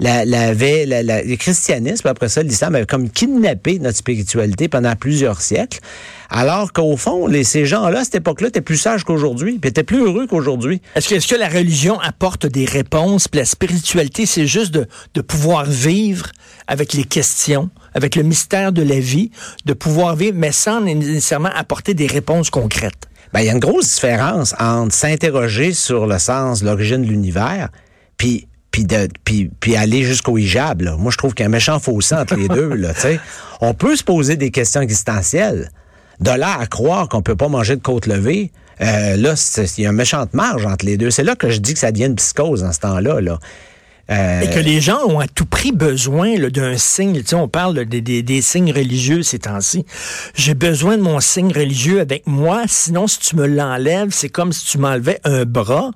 la, 0.00 0.24
la- 0.24 0.52
la- 0.54 1.22
le 1.22 1.36
christianisme, 1.36 2.08
après 2.08 2.28
ça, 2.28 2.42
l'islam 2.42 2.74
avait 2.74 2.86
comme 2.86 3.08
kidnappé 3.08 3.78
notre 3.78 3.98
spiritualité 3.98 4.66
pendant 4.68 4.96
plusieurs 4.96 5.40
siècles. 5.40 5.78
Alors 6.30 6.72
qu'au 6.72 6.96
fond, 6.96 7.26
les, 7.26 7.44
ces 7.44 7.66
gens-là, 7.66 8.00
à 8.00 8.04
cette 8.04 8.16
époque-là, 8.16 8.48
étaient 8.48 8.60
plus 8.60 8.76
sages 8.76 9.04
qu'aujourd'hui, 9.04 9.58
puis 9.58 9.70
étaient 9.70 9.84
plus 9.84 10.00
heureux 10.00 10.26
qu'aujourd'hui. 10.26 10.80
Est-ce 10.94 11.26
que, 11.26 11.34
la 11.34 11.48
religion 11.48 11.98
apporte 12.00 12.46
des 12.46 12.64
réponses, 12.64 13.28
puis 13.28 13.38
la 13.38 13.44
spiritualité, 13.44 14.26
c'est 14.26 14.46
juste 14.46 14.72
de, 14.72 14.86
de 15.14 15.20
pouvoir 15.20 15.64
vivre 15.64 16.30
avec 16.66 16.92
les 16.92 17.04
questions, 17.04 17.70
avec 17.94 18.16
le 18.16 18.22
mystère 18.22 18.72
de 18.72 18.82
la 18.82 19.00
vie, 19.00 19.30
de 19.64 19.72
pouvoir 19.72 20.16
vivre, 20.16 20.36
mais 20.38 20.52
sans 20.52 20.80
nécessairement 20.80 21.50
apporter 21.54 21.94
des 21.94 22.06
réponses 22.06 22.50
concrètes? 22.50 23.08
Ben, 23.32 23.40
il 23.40 23.46
y 23.46 23.48
a 23.48 23.52
une 23.52 23.58
grosse 23.58 23.92
différence 23.94 24.54
entre 24.60 24.94
s'interroger 24.94 25.72
sur 25.72 26.06
le 26.06 26.18
sens, 26.18 26.62
l'origine 26.62 27.02
de 27.02 27.08
l'univers, 27.08 27.68
puis 28.16 28.46
puis 28.70 28.84
de 28.84 29.08
puis, 29.24 29.50
puis 29.60 29.76
aller 29.76 30.02
jusqu'au 30.02 30.36
hijab. 30.36 30.82
Là. 30.82 30.96
Moi, 30.96 31.12
je 31.12 31.16
trouve 31.16 31.32
qu'il 31.32 31.44
y 31.44 31.46
a 31.46 31.48
un 31.48 31.50
méchant 31.50 31.78
fossé 31.78 32.16
entre 32.16 32.34
les 32.34 32.48
deux. 32.48 32.74
Là, 32.74 32.92
on 33.60 33.72
peut 33.72 33.94
se 33.94 34.02
poser 34.02 34.36
des 34.36 34.50
questions 34.50 34.80
existentielles. 34.80 35.70
De 36.20 36.30
là 36.30 36.58
à 36.58 36.66
croire 36.66 37.08
qu'on 37.08 37.22
peut 37.22 37.36
pas 37.36 37.48
manger 37.48 37.76
de 37.76 37.82
côte 37.82 38.06
levée, 38.06 38.50
euh, 38.80 39.16
là, 39.16 39.34
il 39.78 39.82
y 39.82 39.86
a 39.86 39.90
une 39.90 39.96
méchante 39.96 40.34
marge 40.34 40.66
entre 40.66 40.84
les 40.84 40.96
deux. 40.96 41.10
C'est 41.10 41.24
là 41.24 41.36
que 41.36 41.50
je 41.50 41.58
dis 41.58 41.74
que 41.74 41.78
ça 41.78 41.92
devient 41.92 42.06
une 42.06 42.16
psychose 42.16 42.64
en 42.64 42.72
ce 42.72 42.80
temps-là. 42.80 43.20
Là. 43.20 43.38
Euh, 44.10 44.42
Et 44.42 44.50
que 44.50 44.60
les 44.60 44.80
gens 44.82 44.98
ont 45.08 45.18
à 45.18 45.26
tout 45.26 45.46
prix 45.46 45.72
besoin 45.72 46.34
d'un 46.50 46.76
signe. 46.76 47.20
Tu 47.22 47.28
sais, 47.28 47.34
on 47.36 47.48
parle 47.48 47.86
des, 47.86 48.00
des- 48.02 48.22
des 48.22 48.42
signes 48.42 48.70
religieux 48.72 49.22
ces 49.22 49.38
temps-ci. 49.38 49.86
J'ai 50.34 50.52
besoin 50.54 50.98
de 50.98 51.02
mon 51.02 51.20
signe 51.20 51.52
religieux 51.52 52.00
avec 52.00 52.26
moi. 52.26 52.64
Sinon, 52.68 53.06
si 53.06 53.18
tu 53.20 53.36
me 53.36 53.46
l'enlèves, 53.46 54.10
c'est 54.10 54.28
comme 54.28 54.52
si 54.52 54.66
tu 54.66 54.76
m'enlevais 54.78 55.20
un 55.24 55.44
bras. 55.44 55.90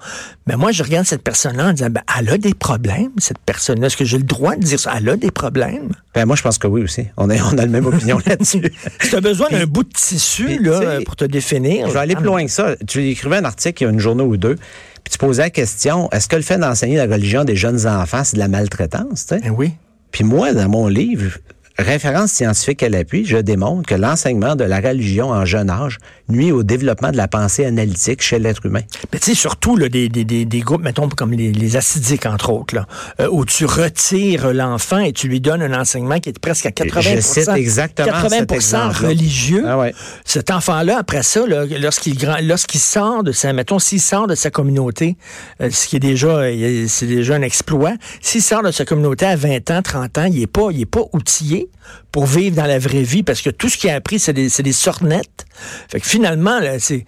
Mais 0.46 0.56
moi, 0.56 0.72
je 0.72 0.82
regarde 0.82 1.06
cette 1.06 1.22
personne-là 1.22 1.66
en 1.68 1.72
disant, 1.74 1.90
ben, 1.90 2.00
elle 2.18 2.30
a 2.30 2.38
des 2.38 2.54
problèmes, 2.54 3.10
cette 3.18 3.38
personne-là. 3.44 3.88
Est-ce 3.88 3.96
que 3.98 4.06
j'ai 4.06 4.16
le 4.16 4.24
droit 4.24 4.56
de 4.56 4.62
dire 4.62 4.80
ça? 4.80 4.94
Elle 4.96 5.08
a 5.10 5.16
des 5.16 5.30
problèmes? 5.30 5.90
ben, 6.14 6.24
moi, 6.24 6.34
je 6.36 6.42
pense 6.42 6.56
que 6.56 6.66
oui 6.66 6.82
aussi. 6.82 7.04
On 7.18 7.28
a, 7.28 7.34
on 7.36 7.52
a 7.52 7.56
la 7.56 7.66
même 7.66 7.84
opinion 7.86 8.18
là-dessus. 8.26 8.72
Si 9.00 9.10
tu 9.10 9.16
as 9.16 9.20
besoin 9.20 9.48
d'un 9.50 9.66
bout 9.66 9.84
de 9.84 9.92
tissu 9.92 10.58
là, 10.62 11.00
pour 11.04 11.14
te 11.16 11.26
définir. 11.26 11.88
Je 11.88 11.92
vais 11.92 11.98
aller 11.98 12.16
plus 12.16 12.24
loin 12.24 12.42
que 12.46 12.50
ça. 12.50 12.74
Tu 12.86 13.06
écrivais 13.10 13.36
un 13.36 13.44
article 13.44 13.82
il 13.82 13.86
y 13.86 13.88
a 13.88 13.92
une 13.92 14.00
journée 14.00 14.22
ou 14.22 14.38
deux, 14.38 14.56
puis 15.04 15.12
tu 15.12 15.18
posais 15.18 15.42
la 15.42 15.50
question 15.50 16.10
est-ce 16.10 16.28
que 16.28 16.36
le 16.36 16.42
fait 16.42 16.58
d'enseigner 16.58 16.96
la 16.96 17.06
religion 17.06 17.40
à 17.40 17.44
des 17.44 17.56
jeunes 17.56 17.86
enfants, 17.86 18.24
c'est 18.24 18.34
de 18.34 18.40
la 18.40 18.48
maltraitance 18.48 19.26
tu 19.26 19.34
sais? 19.34 19.40
Ben 19.40 19.54
oui. 19.56 19.72
Puis 20.10 20.24
moi, 20.24 20.52
dans 20.52 20.68
mon 20.68 20.88
livre, 20.88 21.38
référence 21.78 22.32
scientifique 22.32 22.82
à 22.82 22.88
l'appui, 22.88 23.24
je 23.24 23.36
démontre 23.38 23.86
que 23.88 23.94
l'enseignement 23.94 24.56
de 24.56 24.64
la 24.64 24.80
religion 24.80 25.30
en 25.30 25.44
jeune 25.44 25.70
âge 25.70 25.98
nuit 26.28 26.50
au 26.52 26.62
développement 26.62 27.10
de 27.12 27.16
la 27.16 27.28
pensée 27.28 27.64
analytique 27.64 28.20
chez 28.20 28.38
l'être 28.38 28.66
humain. 28.66 28.80
Mais 29.12 29.18
tu 29.18 29.26
sais, 29.30 29.34
surtout 29.34 29.76
là, 29.76 29.88
des, 29.88 30.08
des, 30.08 30.24
des, 30.24 30.44
des 30.44 30.60
groupes, 30.60 30.82
mettons, 30.82 31.08
comme 31.08 31.32
les, 31.32 31.52
les 31.52 31.76
acidiques, 31.76 32.26
entre 32.26 32.50
autres, 32.50 32.74
là, 32.74 32.86
euh, 33.20 33.28
où 33.30 33.44
tu 33.44 33.64
retires 33.64 34.52
l'enfant 34.52 34.98
et 34.98 35.12
tu 35.12 35.28
lui 35.28 35.40
donnes 35.40 35.62
un 35.62 35.80
enseignement 35.80 36.18
qui 36.18 36.30
est 36.30 36.38
presque 36.38 36.66
à 36.66 36.72
80 36.72 37.00
Je 37.16 37.20
cite 37.20 37.48
exactement 37.56 38.08
80 38.08 38.28
cet 38.60 38.96
religieux. 38.96 39.64
Ah 39.66 39.78
ouais. 39.78 39.94
Cet 40.24 40.50
enfant-là, 40.50 40.98
après 40.98 41.22
ça, 41.22 41.40
lorsqu'il 41.80 42.18
grand- 42.18 42.40
lorsqu'il 42.42 42.80
sort 42.80 43.22
de 43.22 43.32
sa, 43.32 43.52
mettons, 43.52 43.78
s'il 43.78 44.00
sort 44.00 44.26
de 44.26 44.34
sa 44.34 44.50
communauté, 44.50 45.16
euh, 45.62 45.70
ce 45.70 45.86
qui 45.86 45.96
est 45.96 46.00
déjà, 46.00 46.28
euh, 46.28 46.84
c'est 46.88 47.06
déjà 47.06 47.36
un 47.36 47.42
exploit, 47.42 47.94
s'il 48.20 48.42
sort 48.42 48.62
de 48.62 48.70
sa 48.72 48.84
communauté 48.84 49.24
à 49.26 49.36
20 49.36 49.70
ans, 49.70 49.80
30 49.82 50.18
ans, 50.18 50.24
il 50.30 50.42
est 50.42 50.46
pas, 50.46 50.68
il 50.72 50.80
est 50.82 50.86
pas 50.86 51.02
outillé 51.12 51.67
pour 52.12 52.26
vivre 52.26 52.56
dans 52.56 52.66
la 52.66 52.78
vraie 52.78 53.02
vie 53.02 53.22
parce 53.22 53.42
que 53.42 53.50
tout 53.50 53.68
ce 53.68 53.76
qu'il 53.76 53.90
a 53.90 53.94
appris, 53.94 54.18
c'est 54.18 54.32
des, 54.32 54.48
des 54.48 54.72
sornettes. 54.72 55.46
Fait 55.88 56.00
que 56.00 56.06
finalement, 56.06 56.58
là, 56.60 56.78
c'est, 56.78 57.04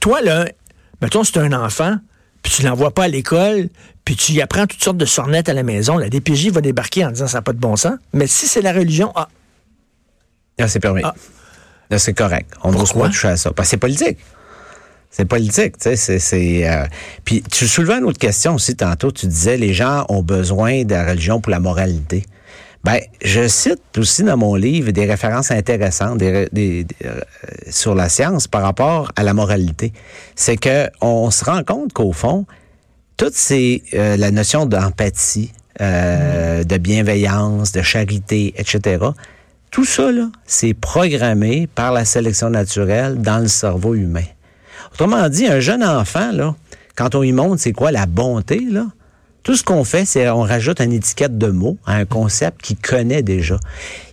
toi, 0.00 0.20
là, 0.20 0.46
mettons, 1.00 1.24
c'est 1.24 1.38
un 1.38 1.52
enfant, 1.52 1.96
puis 2.42 2.52
tu 2.52 2.62
l'envoies 2.62 2.92
pas 2.92 3.04
à 3.04 3.08
l'école, 3.08 3.68
puis 4.04 4.16
tu 4.16 4.32
y 4.32 4.42
apprends 4.42 4.66
toutes 4.66 4.82
sortes 4.82 4.98
de 4.98 5.04
sornettes 5.04 5.48
à 5.48 5.54
la 5.54 5.62
maison, 5.62 5.98
la 5.98 6.08
DPJ 6.08 6.50
va 6.50 6.60
débarquer 6.60 7.04
en 7.04 7.10
disant 7.10 7.26
ça 7.26 7.38
n'a 7.38 7.42
pas 7.42 7.52
de 7.52 7.58
bon 7.58 7.76
sens. 7.76 7.94
Mais 8.12 8.26
si 8.26 8.46
c'est 8.46 8.62
la 8.62 8.72
religion, 8.72 9.12
ah, 9.14 9.28
Là, 10.58 10.68
c'est 10.68 10.80
permis. 10.80 11.02
Ah. 11.04 11.14
Là, 11.90 11.98
c'est 11.98 12.14
correct. 12.14 12.50
On 12.62 12.72
n'ose 12.72 12.90
Pourquoi? 12.90 13.02
pas 13.04 13.08
toucher 13.08 13.28
à 13.28 13.36
ça. 13.36 13.52
Parce 13.52 13.68
que 13.68 13.70
c'est 13.70 13.76
politique. 13.76 14.18
C'est 15.10 15.24
politique, 15.24 15.78
tu 15.78 15.84
sais, 15.84 15.96
c'est... 15.96 16.18
c'est, 16.18 16.68
euh, 16.68 16.84
Puis 17.24 17.42
tu 17.42 17.66
soulevais 17.66 17.94
une 17.94 18.04
autre 18.04 18.18
question 18.18 18.54
aussi 18.54 18.76
tantôt. 18.76 19.10
Tu 19.12 19.26
disais, 19.26 19.56
les 19.56 19.72
gens 19.72 20.04
ont 20.08 20.22
besoin 20.22 20.84
de 20.84 20.94
la 20.94 21.08
religion 21.08 21.40
pour 21.40 21.50
la 21.50 21.60
moralité. 21.60 22.24
Ben, 22.86 23.00
je 23.20 23.48
cite 23.48 23.98
aussi 23.98 24.22
dans 24.22 24.36
mon 24.36 24.54
livre 24.54 24.92
des 24.92 25.06
références 25.06 25.50
intéressantes 25.50 26.18
des, 26.18 26.46
des, 26.52 26.84
des, 26.84 26.94
euh, 27.04 27.20
sur 27.68 27.96
la 27.96 28.08
science 28.08 28.46
par 28.46 28.62
rapport 28.62 29.10
à 29.16 29.24
la 29.24 29.34
moralité. 29.34 29.92
C'est 30.36 30.56
que 30.56 30.88
on 31.00 31.32
se 31.32 31.44
rend 31.44 31.64
compte 31.64 31.92
qu'au 31.92 32.12
fond, 32.12 32.46
toute 33.16 33.34
ces 33.34 33.82
euh, 33.94 34.16
la 34.16 34.30
notion 34.30 34.66
d'empathie, 34.66 35.50
euh, 35.80 36.62
de 36.62 36.76
bienveillance, 36.76 37.72
de 37.72 37.82
charité, 37.82 38.54
etc. 38.56 39.04
Tout 39.72 39.84
ça, 39.84 40.12
là, 40.12 40.28
c'est 40.46 40.72
programmé 40.72 41.66
par 41.66 41.90
la 41.90 42.04
sélection 42.04 42.50
naturelle 42.50 43.20
dans 43.20 43.40
le 43.40 43.48
cerveau 43.48 43.96
humain. 43.96 44.22
Autrement 44.92 45.28
dit, 45.28 45.48
un 45.48 45.58
jeune 45.58 45.82
enfant, 45.82 46.30
là, 46.30 46.54
quand 46.94 47.16
on 47.16 47.24
y 47.24 47.32
montre 47.32 47.60
c'est 47.60 47.72
quoi 47.72 47.90
la 47.90 48.06
bonté, 48.06 48.60
là, 48.70 48.86
tout 49.46 49.54
ce 49.54 49.62
qu'on 49.62 49.84
fait, 49.84 50.04
c'est 50.04 50.28
on 50.28 50.40
rajoute 50.42 50.80
une 50.80 50.92
étiquette 50.92 51.38
de 51.38 51.46
mots 51.46 51.78
à 51.86 51.94
un 51.94 52.04
concept 52.04 52.62
qu'il 52.62 52.78
connaît 52.78 53.22
déjà. 53.22 53.60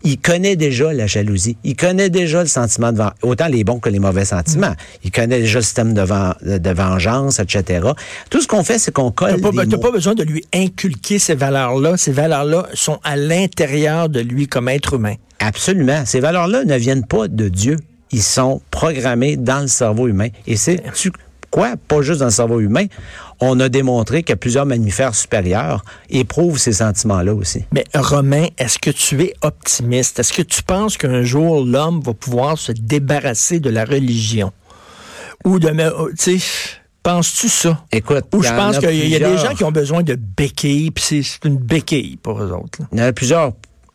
Il 0.03 0.19
connaît 0.19 0.55
déjà 0.55 0.93
la 0.93 1.07
jalousie. 1.07 1.57
Il 1.63 1.75
connaît 1.75 2.11
déjà 2.11 2.41
le 2.41 2.47
sentiment 2.47 2.91
de 2.91 2.99
vengeance, 2.99 3.15
autant 3.23 3.47
les 3.47 3.63
bons 3.63 3.79
que 3.79 3.89
les 3.89 3.97
mauvais 3.97 4.25
sentiments. 4.25 4.75
Il 5.03 5.09
connaît 5.09 5.39
déjà 5.39 5.57
le 5.57 5.63
système 5.63 5.95
de, 5.95 6.03
ven 6.03 6.35
de 6.43 6.69
vengeance, 6.69 7.39
etc. 7.39 7.87
Tout 8.29 8.41
ce 8.41 8.47
qu'on 8.47 8.63
fait, 8.63 8.77
c'est 8.77 8.91
qu'on 8.91 9.09
colle 9.09 9.41
T'as 9.41 9.65
des 9.65 9.77
pas, 9.77 9.89
besoin 9.89 10.13
de 10.13 10.21
lui 10.21 10.45
inculquer 10.53 11.17
ces 11.17 11.33
valeurs-là. 11.33 11.97
Ces 11.97 12.11
valeurs-là 12.11 12.67
sont 12.75 12.99
à 13.03 13.15
l'intérieur 13.15 14.09
de 14.09 14.19
lui 14.19 14.45
comme 14.47 14.69
être 14.69 14.93
humain. 14.93 15.15
Absolument. 15.39 16.03
Ces 16.05 16.19
valeurs-là 16.19 16.63
ne 16.63 16.75
viennent 16.75 17.07
pas 17.07 17.27
de 17.27 17.49
Dieu. 17.49 17.77
Ils 18.11 18.21
sont 18.21 18.61
programmés 18.69 19.35
dans 19.35 19.61
le 19.61 19.67
cerveau 19.67 20.07
humain. 20.07 20.27
Et 20.45 20.57
c'est 20.57 20.83
tu- 20.93 21.11
quoi? 21.53 21.75
Pas 21.87 22.01
juste 22.01 22.19
dans 22.19 22.25
le 22.25 22.31
cerveau 22.31 22.59
humain. 22.59 22.85
On 23.39 23.59
a 23.59 23.69
démontré 23.69 24.23
que 24.23 24.33
plusieurs 24.33 24.65
mammifères 24.65 25.13
supérieurs 25.15 25.85
éprouvent 26.09 26.57
ces 26.57 26.73
sentiments-là 26.73 27.33
aussi. 27.33 27.63
Mais 27.71 27.83
Romain, 27.93 28.47
est-ce 28.57 28.79
que 28.79 28.89
tu 28.89 29.21
es 29.21 29.33
optimiste? 29.41 30.19
Est-ce 30.19 30.33
que 30.33 30.41
tu 30.41 30.63
penses 30.63 30.97
qu'un 30.97 31.23
jour 31.23 31.63
l'homme 31.65 32.01
va 32.01 32.13
pouvoir 32.13 32.57
se 32.57 32.71
débarrasser 32.71 33.59
de 33.59 33.69
la 33.69 33.85
religion? 33.85 34.51
Ou 35.45 35.59
de... 35.59 35.69
oh, 35.97 36.09
Tu 36.17 36.39
sais, 36.39 36.45
penses-tu 37.03 37.49
ça? 37.49 37.83
Écoute, 37.91 38.25
Ou 38.33 38.41
je 38.41 38.49
en 38.49 38.55
pense 38.55 38.79
qu'il 38.79 39.07
y 39.09 39.15
a 39.15 39.19
des 39.19 39.37
gens 39.37 39.53
qui 39.55 39.63
ont 39.63 39.71
besoin 39.71 40.03
de 40.03 40.15
béquilles, 40.15 40.91
puis 40.91 41.03
c'est- 41.03 41.45
une 41.47 41.57
béquille 41.57 42.17
pour 42.17 42.41
eux 42.41 42.51
autres. 42.51 42.79
là. 42.81 42.87
Il 42.93 42.99
y 42.99 43.01
en 43.01 43.05
a 43.05 43.13
plusieurs 43.13 43.51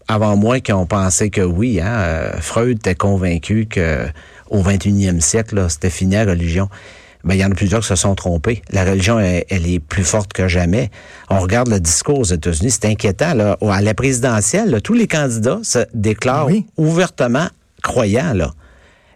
avant 0.08 0.36
moi 0.36 0.60
qui 0.60 0.72
ont 0.72 0.86
pensé 0.86 1.28
que 1.30 1.40
oui, 1.42 1.80
hein, 1.80 1.86
euh, 1.88 2.32
Freud 2.40 2.78
était 2.78 2.94
convaincu 2.94 3.66
que 3.66 4.06
au 4.50 4.62
21e 4.62 5.20
siècle, 5.20 5.66
c'était 5.68 5.90
fini 5.90 6.14
la 6.14 6.24
religion. 6.24 6.68
Mais 7.25 7.37
il 7.37 7.40
y 7.40 7.44
en 7.44 7.50
a 7.50 7.54
plusieurs 7.54 7.80
qui 7.80 7.88
se 7.88 7.96
sont 7.96 8.14
trompés. 8.14 8.62
La 8.70 8.84
religion, 8.84 9.18
elle, 9.18 9.44
elle 9.50 9.66
est 9.66 9.80
plus 9.80 10.04
forte 10.04 10.32
que 10.32 10.46
jamais. 10.48 10.90
On 11.30 11.40
regarde 11.40 11.68
le 11.68 11.80
discours 11.80 12.20
aux 12.20 12.25
États-Unis, 12.25 12.70
c'est 12.70 12.87
inquiétant. 12.87 13.34
Là. 13.34 13.56
À 13.60 13.82
la 13.82 13.94
présidentielle, 13.94 14.70
là, 14.70 14.80
tous 14.80 14.94
les 14.94 15.06
candidats 15.08 15.58
se 15.62 15.80
déclarent 15.94 16.46
Oui. 16.46 16.64
ouvertement 16.76 17.48
croyants. 17.82 18.32
Là. 18.34 18.52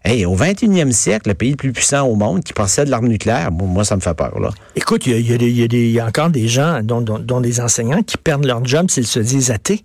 Hey, 0.05 0.27
au 0.27 0.35
21e 0.37 0.91
siècle, 0.91 1.29
le 1.29 1.35
pays 1.35 1.51
le 1.53 1.57
plus 1.57 1.73
puissant 1.73 2.03
au 2.09 2.17
monde 2.17 2.43
qui 2.43 2.53
possède 2.53 2.89
l'arme 2.89 3.07
nucléaire, 3.07 3.53
moi, 3.53 3.85
ça 3.85 3.95
me 3.95 4.01
fait 4.01 4.15
peur. 4.15 4.37
Là. 4.41 4.51
Écoute, 4.75 5.07
il 5.07 5.13
y 5.21 5.33
a, 5.33 5.37
y 5.37 5.67
y 5.73 5.93
y 5.93 6.03
encore 6.03 6.31
des 6.31 6.49
gens, 6.49 6.81
dont, 6.83 7.01
dont- 7.01 7.21
dont 7.21 7.41
des 7.41 7.61
enseignants, 7.61 8.03
qui 8.03 8.17
perdent 8.17 8.45
leur 8.47 8.65
job 8.65 8.91
s'ils 8.91 9.07
se 9.07 9.21
disent 9.21 9.53
athées. 9.53 9.85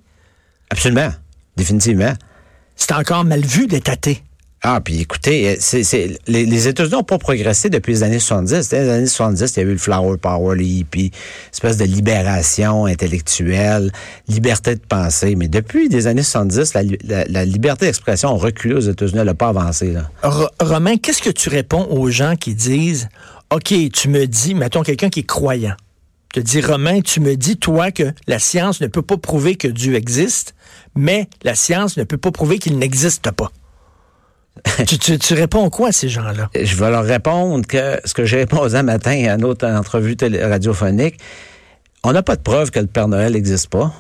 Absolument, 0.72 1.10
définitivement. 1.56 2.14
C'est 2.76 2.94
encore 2.94 3.26
mal 3.26 3.42
vu 3.42 3.68
d'être 3.68 3.90
athée. 3.90 4.24
Ah, 4.64 4.82
puis 4.84 5.02
écoutez, 5.02 5.56
euh, 5.74 6.08
les, 6.28 6.68
États-Unis 6.68 6.96
n'ont 6.96 7.04
pas 7.04 7.20
progressé 7.20 7.70
depuis 7.70 7.94
les 7.94 8.04
années 8.04 8.20
70. 8.20 8.64
C'était 8.64 8.84
les 8.84 8.90
années 8.90 9.06
70, 9.06 9.54
il 9.56 9.60
y 9.60 9.60
a 9.60 9.66
eu 9.66 9.72
le 9.74 9.78
Flower 9.78 10.18
Power, 10.18 10.58
les 10.58 10.86
espèce 11.54 11.78
de 11.78 11.86
libération 11.86 12.86
intellectuelle, 12.86 13.92
liberté 14.28 14.74
de 14.76 14.82
penser. 14.82 15.36
Mais 15.36 15.48
depuis 15.48 15.90
les 15.90 16.08
années 16.08 16.24
70, 16.24 16.74
la, 16.74 16.84
la- 17.28 17.46
liberté 17.46 17.86
d'expression 17.86 18.30
a 18.30 18.38
reculé 18.38 18.74
aux 18.74 18.80
États-Unis, 18.80 19.20
elle 19.20 19.28
n'a 19.28 19.36
pas 19.36 19.50
avancé. 19.50 19.94
Romain, 20.60 20.98
qu'est-ce 20.98 21.22
que 21.22 21.30
tu 21.30 21.50
réponds 21.50 21.86
aux 21.92 22.10
gens 22.10 22.36
qui 22.36 22.56
disent 22.56 23.10
OK, 23.54 23.74
tu 23.94 24.10
me 24.10 24.26
dis, 24.26 24.56
mettons 24.56 24.82
quelqu'un 24.84 25.10
qui 25.10 25.22
est 25.22 25.28
croyant. 25.28 25.76
Te 26.34 26.40
dis, 26.42 26.62
Romain, 26.62 27.00
tu 27.02 27.22
me 27.22 27.36
dis, 27.36 27.58
toi, 27.58 27.92
que 27.92 28.12
la 28.28 28.40
science 28.40 28.82
ne 28.82 28.88
peut 28.88 29.02
pas 29.02 29.18
prouver 29.18 29.56
que 29.56 29.68
Dieu 29.68 29.96
existe, 29.96 30.56
mais 30.96 31.30
la 31.44 31.56
science 31.56 31.96
ne 31.96 32.04
peut 32.04 32.18
pas 32.18 32.32
prouver 32.32 32.60
qu'il 32.60 32.78
n'existe 32.78 33.32
pas. 33.32 33.52
Tu, 34.88 34.98
tu- 34.98 35.18
tu 35.20 35.34
réponds 35.34 35.70
quoi 35.70 35.90
à 35.90 35.92
ces 35.92 36.10
gens-là? 36.10 36.50
Je 36.60 36.76
vais 36.76 36.90
leur 36.90 37.04
répondre 37.04 37.66
que 37.66 38.00
ce 38.06 38.14
que 38.14 38.26
j'ai 38.26 38.38
répondu 38.38 38.76
un 38.76 38.84
matin 38.84 39.12
à 39.30 39.36
une 39.36 39.44
autre 39.44 39.66
entrevue 39.68 40.16
télé- 40.16 40.44
radiophonique, 40.44 41.18
on 42.04 42.12
n'a 42.14 42.24
pas 42.24 42.36
de 42.36 42.42
preuve 42.42 42.72
que 42.72 42.80
le 42.80 42.88
Père 42.88 43.08
Noël 43.08 43.34
n'existe 43.34 43.70
pas. 43.70 43.92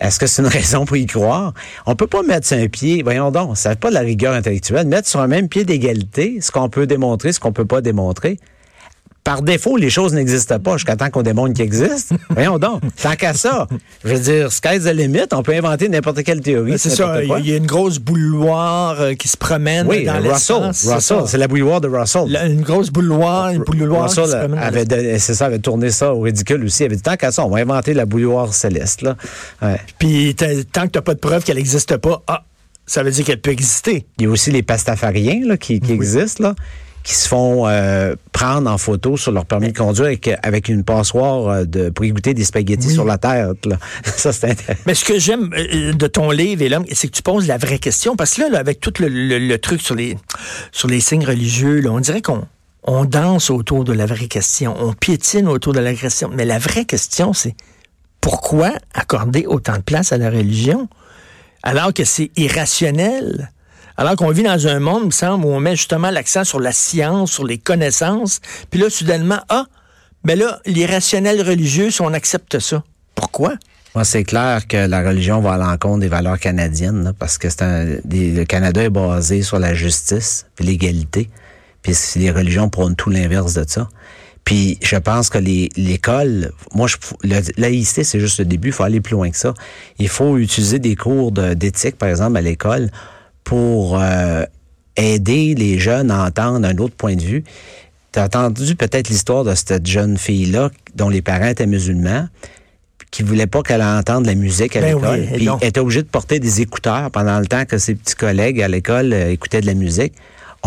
Est-ce 0.00 0.18
que 0.20 0.26
c'est 0.26 0.42
une 0.42 0.48
raison 0.60 0.84
pour 0.84 0.96
y 0.96 1.06
croire? 1.06 1.54
On 1.86 1.96
peut 1.96 2.06
pas 2.06 2.22
mettre 2.22 2.46
sur 2.46 2.56
un 2.56 2.68
pied, 2.68 3.02
voyons 3.02 3.30
donc, 3.30 3.56
ça 3.56 3.70
n'est 3.70 3.76
pas 3.76 3.88
de 3.88 3.94
la 3.94 4.00
rigueur 4.00 4.32
intellectuelle, 4.34 4.86
mettre 4.86 5.08
sur 5.08 5.20
un 5.20 5.26
même 5.26 5.48
pied 5.48 5.64
d'égalité 5.64 6.38
ce 6.40 6.50
qu'on 6.52 6.68
peut 6.68 6.86
démontrer, 6.86 7.32
ce 7.32 7.40
qu'on 7.40 7.52
peut 7.52 7.64
pas 7.66 7.80
démontrer. 7.80 8.38
Par 9.28 9.42
défaut, 9.42 9.76
les 9.76 9.90
choses 9.90 10.14
n'existent 10.14 10.58
pas 10.58 10.78
jusqu'à 10.78 10.96
temps 10.96 11.10
qu'on 11.10 11.20
démontre 11.20 11.52
qu'ils 11.52 11.66
existent. 11.66 12.16
Voyons 12.30 12.58
donc, 12.58 12.80
tant 13.02 13.14
qu'à 13.14 13.34
ça. 13.34 13.66
Je 14.02 14.14
veux 14.14 14.20
dire, 14.20 14.50
sky's 14.50 14.84
the 14.84 14.94
limit, 14.94 15.26
on 15.34 15.42
peut 15.42 15.52
inventer 15.52 15.90
n'importe 15.90 16.22
quelle 16.22 16.40
théorie. 16.40 16.78
C'est 16.78 16.88
ça, 16.88 17.22
il 17.22 17.46
y, 17.46 17.52
a- 17.52 17.56
une 17.58 17.66
grosse 17.66 17.98
bouilloire 17.98 18.98
euh, 18.98 19.12
qui 19.12 19.28
se 19.28 19.36
promène 19.36 19.86
Oui, 19.86 20.06
dans 20.06 20.18
Russell, 20.22 20.70
Russell, 20.94 21.18
c'est 21.26 21.36
la 21.36 21.46
bouilloire 21.46 21.82
de 21.82 21.88
Russell. 21.88 22.22
La- 22.28 22.46
une 22.46 22.62
grosse 22.62 22.88
bouilloire, 22.88 23.50
une 23.50 23.64
bouilloire 23.64 24.06
qui 24.08 24.14
se 24.14 24.20
Russell 24.22 24.38
promène 24.38 24.58
avait, 24.58 25.18
c'est 25.18 25.34
ça, 25.34 25.44
avait 25.44 25.58
tourné 25.58 25.90
ça 25.90 26.14
au 26.14 26.20
ridicule 26.20 26.64
aussi. 26.64 26.84
Il 26.84 26.86
avait 26.86 26.96
dit 26.96 27.02
tant 27.02 27.16
qu'à 27.16 27.30
ça, 27.30 27.44
on 27.44 27.50
va 27.50 27.58
inventer 27.58 27.92
la 27.92 28.06
bouilloire 28.06 28.54
céleste. 28.54 29.02
Là. 29.02 29.14
Ouais. 29.60 29.78
Puis 29.98 30.36
tant 30.36 30.46
que 30.86 30.92
tu 30.92 30.96
n'as 30.98 31.02
pas 31.02 31.12
de 31.12 31.20
preuve 31.20 31.44
qu'elle 31.44 31.58
n'existe 31.58 31.98
pas, 31.98 32.22
ah, 32.28 32.44
ça 32.86 33.02
veut 33.02 33.10
dire 33.10 33.26
qu'elle 33.26 33.42
peut 33.42 33.50
exister. 33.50 34.06
Il 34.18 34.24
y 34.24 34.26
a 34.26 34.30
aussi 34.30 34.50
les 34.50 34.62
pastafariens 34.62 35.42
là, 35.44 35.58
qui, 35.58 35.80
qui 35.80 35.92
existent, 35.92 36.44
là, 36.44 36.54
qui 37.04 37.14
se 37.14 37.26
font 37.28 37.66
euh, 37.66 38.14
prendre 38.32 38.70
en 38.70 38.76
photo 38.76 39.16
sur 39.16 39.32
leur 39.32 39.46
permis 39.46 39.72
de 39.72 39.78
conduire 39.78 40.06
avec, 40.06 40.30
avec 40.42 40.68
une 40.68 40.84
passoire 40.84 41.48
euh, 41.48 41.64
de, 41.64 41.88
pour 41.90 42.04
y 42.04 42.10
goûter 42.12 42.34
des 42.34 42.44
spaghettis 42.44 42.90
sur 42.90 43.04
la 43.04 43.16
tête. 43.16 43.64
Là. 43.64 43.78
Ça, 44.16 44.32
c'est 44.32 44.50
intéressant. 44.50 44.82
Mais 44.86 44.94
ce 44.94 45.04
que 45.04 45.18
j'aime 45.18 45.50
euh, 45.56 45.92
de 45.94 46.06
ton 46.06 46.30
livre, 46.30 46.62
c'est 46.92 47.08
que 47.08 47.12
tu 47.16 47.22
poses 47.22 47.46
la 47.46 47.56
vraie 47.56 47.78
question. 47.78 48.14
Parce 48.16 48.34
que 48.34 48.42
là, 48.42 48.48
là, 48.50 48.58
avec 48.58 48.80
tout 48.80 48.92
le, 49.00 49.08
le- 49.08 49.38
le 49.38 49.58
truc 49.58 49.80
sur 49.80 49.94
les, 49.94 50.16
sur 50.72 50.88
les 50.88 51.00
signes 51.00 51.24
religieux, 51.24 51.80
là, 51.80 51.90
on 51.90 52.00
dirait 52.00 52.20
qu'on 52.22 52.44
on 52.84 53.04
danse 53.04 53.50
autour 53.50 53.84
de 53.84 53.92
la 53.92 54.06
vraie 54.06 54.28
question. 54.28 54.74
On 54.78 54.92
piétine 54.92 55.48
autour 55.48 55.72
de 55.72 55.80
la 55.80 55.94
question. 55.94 56.30
Mais 56.32 56.44
la 56.44 56.58
vraie 56.58 56.84
question, 56.84 57.32
c'est 57.32 57.54
pourquoi 58.20 58.72
accorder 58.94 59.46
autant 59.46 59.76
de 59.76 59.82
place 59.82 60.12
à 60.12 60.18
la 60.18 60.28
religion 60.30 60.88
alors 61.62 61.92
que 61.94 62.04
c'est 62.04 62.30
irrationnel? 62.36 63.50
Alors 63.98 64.14
qu'on 64.14 64.30
vit 64.30 64.44
dans 64.44 64.66
un 64.68 64.78
monde, 64.78 65.00
il 65.02 65.06
me 65.06 65.10
semble, 65.10 65.44
où 65.44 65.48
on 65.48 65.58
met 65.58 65.74
justement 65.74 66.10
l'accent 66.10 66.44
sur 66.44 66.60
la 66.60 66.70
science, 66.72 67.32
sur 67.32 67.44
les 67.44 67.58
connaissances, 67.58 68.40
puis 68.70 68.78
là, 68.80 68.88
soudainement, 68.88 69.40
ah, 69.48 69.66
mais 70.24 70.36
là, 70.36 70.60
l'irrationnel 70.66 71.42
religieux, 71.42 71.90
si 71.90 72.00
on 72.00 72.12
accepte 72.12 72.60
ça, 72.60 72.84
pourquoi? 73.16 73.54
Moi, 73.96 74.04
c'est 74.04 74.22
clair 74.22 74.68
que 74.68 74.76
la 74.76 75.02
religion 75.02 75.40
va 75.40 75.54
à 75.54 75.56
l'encontre 75.58 75.98
des 75.98 76.08
valeurs 76.08 76.38
canadiennes, 76.38 77.02
là, 77.02 77.12
parce 77.18 77.38
que 77.38 77.50
c'est 77.50 77.62
un, 77.62 77.84
le 77.84 78.44
Canada 78.44 78.84
est 78.84 78.90
basé 78.90 79.42
sur 79.42 79.58
la 79.58 79.74
justice 79.74 80.46
puis 80.54 80.64
l'égalité. 80.64 81.28
Puis 81.82 81.94
les 82.16 82.30
religions 82.30 82.68
prônent 82.68 82.94
tout 82.94 83.10
l'inverse 83.10 83.54
de 83.54 83.64
ça. 83.66 83.88
Puis 84.44 84.78
je 84.82 84.96
pense 84.96 85.28
que 85.30 85.38
les- 85.38 85.70
l'école, 85.76 86.52
moi, 86.72 86.86
je, 86.86 86.96
le, 87.24 87.40
laïcité, 87.56 88.04
c'est 88.04 88.20
juste 88.20 88.38
le 88.38 88.44
début, 88.44 88.68
il 88.68 88.72
faut 88.72 88.84
aller 88.84 89.00
plus 89.00 89.12
loin 89.12 89.30
que 89.30 89.36
ça. 89.36 89.54
Il 89.98 90.08
faut 90.08 90.38
utiliser 90.38 90.78
des 90.78 90.94
cours 90.94 91.32
d'éthique, 91.32 91.96
par 91.98 92.08
exemple, 92.08 92.36
à 92.36 92.40
l'école, 92.40 92.90
pour 93.48 93.98
euh, 93.98 94.44
aider 94.96 95.54
les 95.54 95.78
jeunes 95.78 96.10
à 96.10 96.26
entendre 96.26 96.68
un 96.68 96.76
autre 96.76 96.94
point 96.94 97.16
de 97.16 97.22
vue. 97.22 97.44
Tu 98.12 98.18
as 98.18 98.24
entendu 98.24 98.76
peut-être 98.76 99.08
l'histoire 99.08 99.42
de 99.42 99.54
cette 99.54 99.86
jeune 99.86 100.18
fille-là 100.18 100.70
dont 100.96 101.08
les 101.08 101.22
parents 101.22 101.46
étaient 101.46 101.66
musulmans 101.66 102.28
qui 103.10 103.22
voulait 103.22 103.46
pas 103.46 103.62
qu'elle 103.62 103.82
entende 103.82 104.26
la 104.26 104.34
musique 104.34 104.76
à 104.76 104.80
Ben 104.82 104.96
l'école. 104.96 105.20
oui, 105.20 105.28
et 105.32 105.36
puis 105.38 105.48
elle 105.62 105.68
était 105.68 105.80
obligée 105.80 106.02
de 106.02 106.08
porter 106.08 106.40
des 106.40 106.60
écouteurs 106.60 107.10
pendant 107.10 107.40
le 107.40 107.46
temps 107.46 107.64
que 107.64 107.78
ses 107.78 107.94
petits 107.94 108.16
collègues 108.16 108.60
à 108.60 108.68
l'école 108.68 109.14
euh, 109.14 109.30
écoutaient 109.30 109.62
de 109.62 109.66
la 109.66 109.72
musique. 109.72 110.12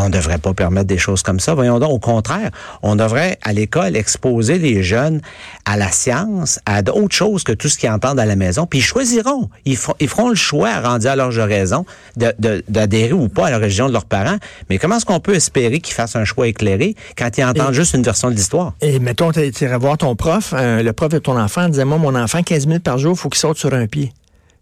On 0.01 0.05
ne 0.10 0.13
devrait 0.13 0.38
pas 0.39 0.53
permettre 0.53 0.88
des 0.88 0.98
choses 0.98 1.22
comme 1.22 1.39
ça. 1.39 1.53
Voyons 1.53 1.79
donc, 1.79 1.91
au 1.91 2.00
contraire, 2.00 2.50
on 2.81 2.96
devrait 2.96 3.38
à 3.43 3.53
l'école 3.53 3.96
exposer 3.96 4.58
les 4.58 4.81
jeunes 4.84 5.22
à 5.65 5.77
la 5.77 5.91
science, 5.91 6.60
à 6.65 6.81
d'autres 6.81 7.15
choses 7.15 7.43
que 7.43 7.51
tout 7.51 7.70
ce 7.70 7.77
qu'ils 7.77 7.89
entendent 7.89 8.20
à 8.20 8.25
la 8.25 8.36
maison. 8.36 8.65
Puis 8.65 8.79
ils 8.79 8.84
choisiront. 8.84 9.50
Ils, 9.65 9.77
feront- 9.77 9.96
ils 10.00 10.08
feront 10.08 10.29
le 10.29 10.36
choix, 10.36 10.79
rendu 10.79 11.08
à 11.08 11.15
l'âge 11.15 11.36
de 11.36 11.41
raison, 11.41 11.86
de- 12.17 12.34
de- 12.39 12.63
d'adhérer 12.67 13.13
ou 13.13 13.27
pas 13.29 13.48
à 13.48 13.51
la 13.51 13.58
religion 13.58 13.88
de 13.88 13.93
leurs 13.93 14.05
parents. 14.05 14.38
Mais 14.70 14.77
comment 14.79 14.98
est-ce 14.98 15.05
qu'on 15.05 15.20
peut 15.20 15.36
espérer 15.36 15.79
qu'ils 15.79 15.93
fassent 15.93 16.15
un 16.15 16.25
choix 16.25 16.48
éclairé 16.48 16.96
quand 17.17 17.38
ils 17.38 17.43
entendent 17.43 17.72
Et- 17.72 17.75
juste 17.75 17.93
une 17.93 18.03
version 18.03 18.29
de 18.29 18.36
l'histoire? 18.36 18.74
Et 18.81 19.00
mettons, 19.00 19.31
tu 19.31 19.39
irais 19.62 19.77
voir 19.77 19.98
ton 19.98 20.15
prof, 20.15 20.53
euh, 20.58 20.81
le 20.81 20.93
prof 20.93 21.10
de 21.10 21.20
ton 21.20 21.39
enfant, 21.39 21.70
disait, 21.70 21.86
moi, 21.86 21.98
mon 22.00 22.15
enfant, 22.15 22.41
15 22.43 22.65
minutes 22.65 22.84
par 22.84 22.98
jour, 22.98 23.13
il 23.15 23.20
faut 23.20 23.29
qu'il 23.29 23.39
saute 23.39 23.58
sur 23.58 23.74
un 23.74 23.86
pied. 23.88 24.12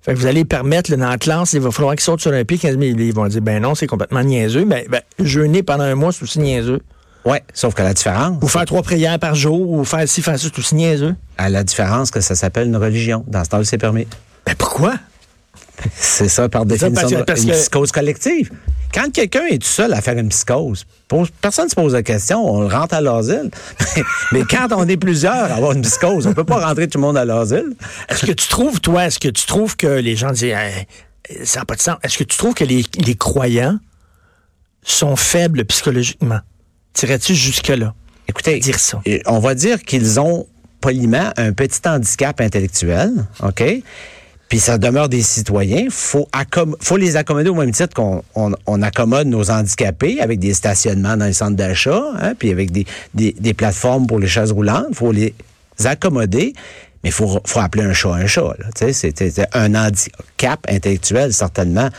Fait 0.10 0.16
que 0.16 0.20
vous 0.22 0.26
allez 0.26 0.44
permettre, 0.44 0.90
là, 0.90 0.98
dans 0.98 1.10
la 1.10 1.18
classe, 1.20 1.54
il 1.54 1.60
va 1.60 1.70
falloir 1.70 1.94
qu'il 1.94 2.02
saute 2.04 2.20
sur 2.20 2.34
un 2.34 2.44
pied 2.44 2.58
15 2.58 2.78
minutes. 2.78 2.98
Ils 3.00 3.14
vont 3.14 3.28
dire, 3.28 3.42
ben 3.42 3.62
non, 3.62 3.76
c'est 3.76 3.86
complètement 3.86 4.24
niaiseux. 4.24 4.66
Ben, 4.66 4.84
ben, 4.90 5.02
jeûner 5.20 5.62
pendant 5.62 5.84
un 5.84 5.94
mois, 5.94 6.12
c'est 6.12 6.24
aussi 6.24 6.40
niaiseux. 6.40 6.80
Ouais, 7.26 7.44
sauf 7.54 7.76
que 7.76 7.84
la 7.84 7.94
différence, 7.94 8.40
Ou 8.42 8.48
faire 8.48 8.66
trois 8.66 8.82
prières 8.82 9.20
par 9.20 9.36
jour, 9.36 9.70
ou 9.70 9.84
faire 9.86 10.08
ci, 10.10 10.24
faire 10.24 10.40
ça, 10.40 10.48
c'est 10.52 10.58
aussi 10.58 10.74
niaiseux. 10.74 11.14
à 11.38 11.50
la 11.50 11.64
différence 11.64 12.10
que 12.10 12.22
ça 12.22 12.34
s'appelle 12.34 12.68
une 12.70 12.78
religion. 12.78 13.24
Dans 13.28 13.44
ce 13.44 13.50
temps-là, 13.50 13.66
c'est 13.66 13.78
permis. 13.78 14.08
Ben 14.48 14.56
pourquoi? 14.58 14.96
C'est 15.96 16.28
ça, 16.28 16.50
par 16.50 16.62
ça, 16.64 16.66
définition, 16.66 16.96
parce 17.02 17.12
que- 17.14 17.24
parce 17.26 17.44
une 17.44 17.52
psychose 17.52 17.92
collective. 17.92 18.50
Quand 18.94 19.12
quelqu'un 19.12 19.46
est 19.46 19.60
tout 19.60 19.68
seul 19.68 19.94
à 19.94 20.02
faire 20.02 20.18
une 20.18 20.30
psychose, 20.30 20.86
personne 21.42 21.66
ne 21.66 21.70
se 21.70 21.76
pose 21.76 21.94
la 21.94 22.04
question, 22.04 22.44
on 22.44 22.68
rentre 22.68 22.96
à 22.96 23.02
l'asile. 23.02 23.52
Mais 24.32 24.42
quand 24.50 24.68
on 24.72 24.88
est 24.88 24.98
plusieurs 24.98 25.34
à 25.34 25.56
avoir 25.56 25.74
une 25.74 25.84
psychose, 25.84 26.26
on 26.28 26.34
peut 26.34 26.44
pas 26.44 26.66
rentrer 26.66 26.88
tout 26.88 26.98
le 26.98 27.04
monde 27.04 27.18
à 27.18 27.26
l'asile. 27.26 27.76
Est-ce 28.10 28.26
que 28.26 28.32
tu 28.32 28.48
trouves, 28.48 28.82
toi, 28.82 29.06
est-ce 29.06 29.20
que 29.20 29.30
tu 29.30 29.46
trouves 29.46 29.76
que 29.76 29.88
les 29.88 30.16
gens 30.16 30.32
disent, 30.32 30.44
Hey, 30.56 30.88
ça 31.44 31.60
n'a 31.60 31.66
pas 31.66 31.76
de 31.76 31.82
sens. 31.82 31.98
Est-ce 32.04 32.18
que 32.18 32.24
tu 32.24 32.38
trouves 32.38 32.56
que 32.56 32.64
les, 32.64 32.84
les 33.06 33.16
croyants 33.16 33.78
sont 34.84 35.16
faibles 35.16 35.66
psychologiquement? 35.66 36.40
Tirais-tu 36.94 37.36
jusque-là? 37.36 37.94
Écoutez, 38.28 38.60
Dire 38.60 38.80
ça? 38.80 39.02
on 39.28 39.40
va 39.40 39.56
dire 39.56 39.82
qu'ils 39.84 40.20
ont 40.20 40.48
poliment 40.82 41.32
un 41.38 41.52
petit 41.52 41.82
handicap 41.86 42.40
intellectuel, 42.42 43.12
OK? 43.44 43.64
Puis 44.50 44.60
ça 44.60 44.80
demeure 44.80 45.10
des 45.10 45.22
citoyens. 45.22 45.86
Faut 45.90 46.28
faut 46.82 46.98
les 46.98 47.16
accommoder 47.16 47.50
au 47.50 47.56
même 47.56 47.72
titre 47.72 47.94
qu'on 47.94 48.24
on, 48.36 48.52
on 48.66 48.82
accommode 48.82 49.28
nos 49.28 49.52
handicapés 49.52 50.20
avec 50.20 50.40
des 50.40 50.56
stationnements 50.56 51.16
dans 51.16 51.26
les 51.26 51.34
centres 51.34 51.56
d'achat, 51.56 52.04
hein, 52.20 52.34
puis 52.38 52.52
avec 52.52 52.72
des, 52.72 52.86
des, 53.14 53.36
des 53.40 53.54
plateformes 53.54 54.08
pour 54.08 54.20
les 54.20 54.28
chaises 54.28 54.52
roulantes. 54.52 54.88
faut 54.94 55.12
les 55.12 55.36
accommoder, 55.86 56.54
mais 57.04 57.10
il 57.10 57.14
faut, 57.14 57.40
faut 57.46 57.60
appeler 57.60 57.84
un 57.84 57.94
chat 57.94 58.10
un 58.10 58.26
chat. 58.26 58.56
là. 58.58 58.66
C'est 58.76 58.92
c'est 58.92 59.48
un 59.54 59.76
handicap 59.76 60.60
intellectuel, 60.68 61.32
certainement, 61.32 61.90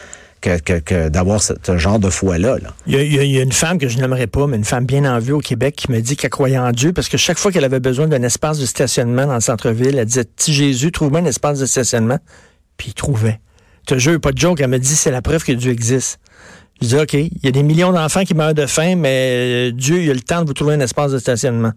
que, 0.40 0.58
que, 0.58 0.78
que 0.78 1.08
d'avoir 1.08 1.42
ce, 1.42 1.52
ce 1.62 1.76
genre 1.76 1.98
de 1.98 2.10
foi-là. 2.10 2.56
Là. 2.58 2.74
Il 2.86 2.94
y, 2.94 3.18
a, 3.18 3.22
il 3.22 3.30
y 3.30 3.40
une 3.40 3.52
femme 3.52 3.78
que 3.78 3.88
je 3.88 3.98
n'aimerais 3.98 4.26
pas, 4.26 4.46
mais 4.46 4.56
une 4.56 4.64
femme 4.64 4.86
bien 4.86 5.04
en 5.04 5.18
vue 5.18 5.32
au 5.32 5.40
Québec 5.40 5.76
qui 5.76 5.90
me 5.90 6.00
dit 6.00 6.16
qu'elle 6.16 6.30
croyait 6.30 6.58
en 6.58 6.72
Dieu 6.72 6.92
parce 6.92 7.08
que 7.08 7.16
chaque 7.16 7.38
fois 7.38 7.52
qu'elle 7.52 7.64
avait 7.64 7.80
besoin 7.80 8.06
d'un 8.06 8.22
espace 8.22 8.58
de 8.58 8.66
stationnement 8.66 9.26
dans 9.26 9.34
le 9.34 9.40
centre-ville, 9.40 9.98
elle 9.98 10.06
disait 10.06 10.24
Petit 10.24 10.52
Jésus, 10.54 10.92
trouve-moi 10.92 11.20
un 11.20 11.26
espace 11.26 11.58
de 11.58 11.66
stationnement. 11.66 12.18
Puis 12.76 12.88
il 12.88 12.94
trouvait. 12.94 13.40
Je 13.88 13.94
te 13.94 13.98
jure, 13.98 14.20
pas 14.20 14.32
de 14.32 14.38
joke, 14.38 14.60
elle 14.60 14.68
me 14.68 14.78
dit 14.78 14.96
c'est 14.96 15.10
la 15.10 15.22
preuve 15.22 15.44
que 15.44 15.52
Dieu 15.52 15.72
existe. 15.72 16.18
Je 16.80 16.88
dis 16.88 16.96
OK, 16.96 17.12
il 17.12 17.30
y 17.42 17.48
a 17.48 17.50
des 17.50 17.62
millions 17.62 17.92
d'enfants 17.92 18.24
qui 18.24 18.34
meurent 18.34 18.54
de 18.54 18.66
faim, 18.66 18.94
mais 18.96 19.68
euh, 19.68 19.72
Dieu, 19.72 20.02
il 20.02 20.10
a 20.10 20.14
le 20.14 20.20
temps 20.20 20.42
de 20.42 20.46
vous 20.46 20.54
trouver 20.54 20.74
un 20.74 20.80
espace 20.80 21.12
de 21.12 21.18
stationnement. 21.18 21.72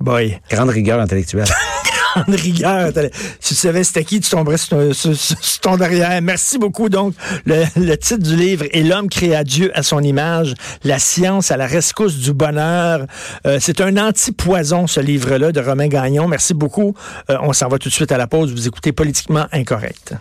Boy. 0.00 0.40
Grande 0.50 0.70
rigueur 0.70 1.00
intellectuelle. 1.00 1.46
grande 2.24 2.34
rigueur. 2.34 2.92
Tu 3.40 3.54
savais 3.54 3.84
c'était 3.84 4.04
qui, 4.04 4.20
tu 4.20 4.30
tomberais 4.30 4.56
sur 4.58 5.60
ton 5.60 5.76
derrière. 5.76 6.20
Merci 6.22 6.58
beaucoup. 6.58 6.88
Donc, 6.88 7.14
le, 7.44 7.64
le 7.76 7.96
titre 7.96 8.22
du 8.22 8.36
livre 8.36 8.64
est 8.72 8.82
L'homme 8.82 9.08
créa 9.08 9.44
Dieu 9.44 9.70
à 9.74 9.82
son 9.82 10.00
image, 10.00 10.54
la 10.84 10.98
science 10.98 11.50
à 11.50 11.56
la 11.56 11.66
rescousse 11.66 12.16
du 12.16 12.32
bonheur. 12.32 13.06
Euh, 13.46 13.58
c'est 13.60 13.80
un 13.80 13.96
anti-poison, 13.96 14.86
ce 14.86 15.00
livre-là, 15.00 15.52
de 15.52 15.60
Romain 15.60 15.88
Gagnon. 15.88 16.28
Merci 16.28 16.54
beaucoup. 16.54 16.94
Euh, 17.30 17.36
on 17.42 17.52
s'en 17.52 17.68
va 17.68 17.78
tout 17.78 17.88
de 17.88 17.94
suite 17.94 18.12
à 18.12 18.18
la 18.18 18.26
pause. 18.26 18.52
Vous 18.52 18.66
écoutez 18.66 18.92
Politiquement 18.92 19.46
Incorrect. 19.52 20.14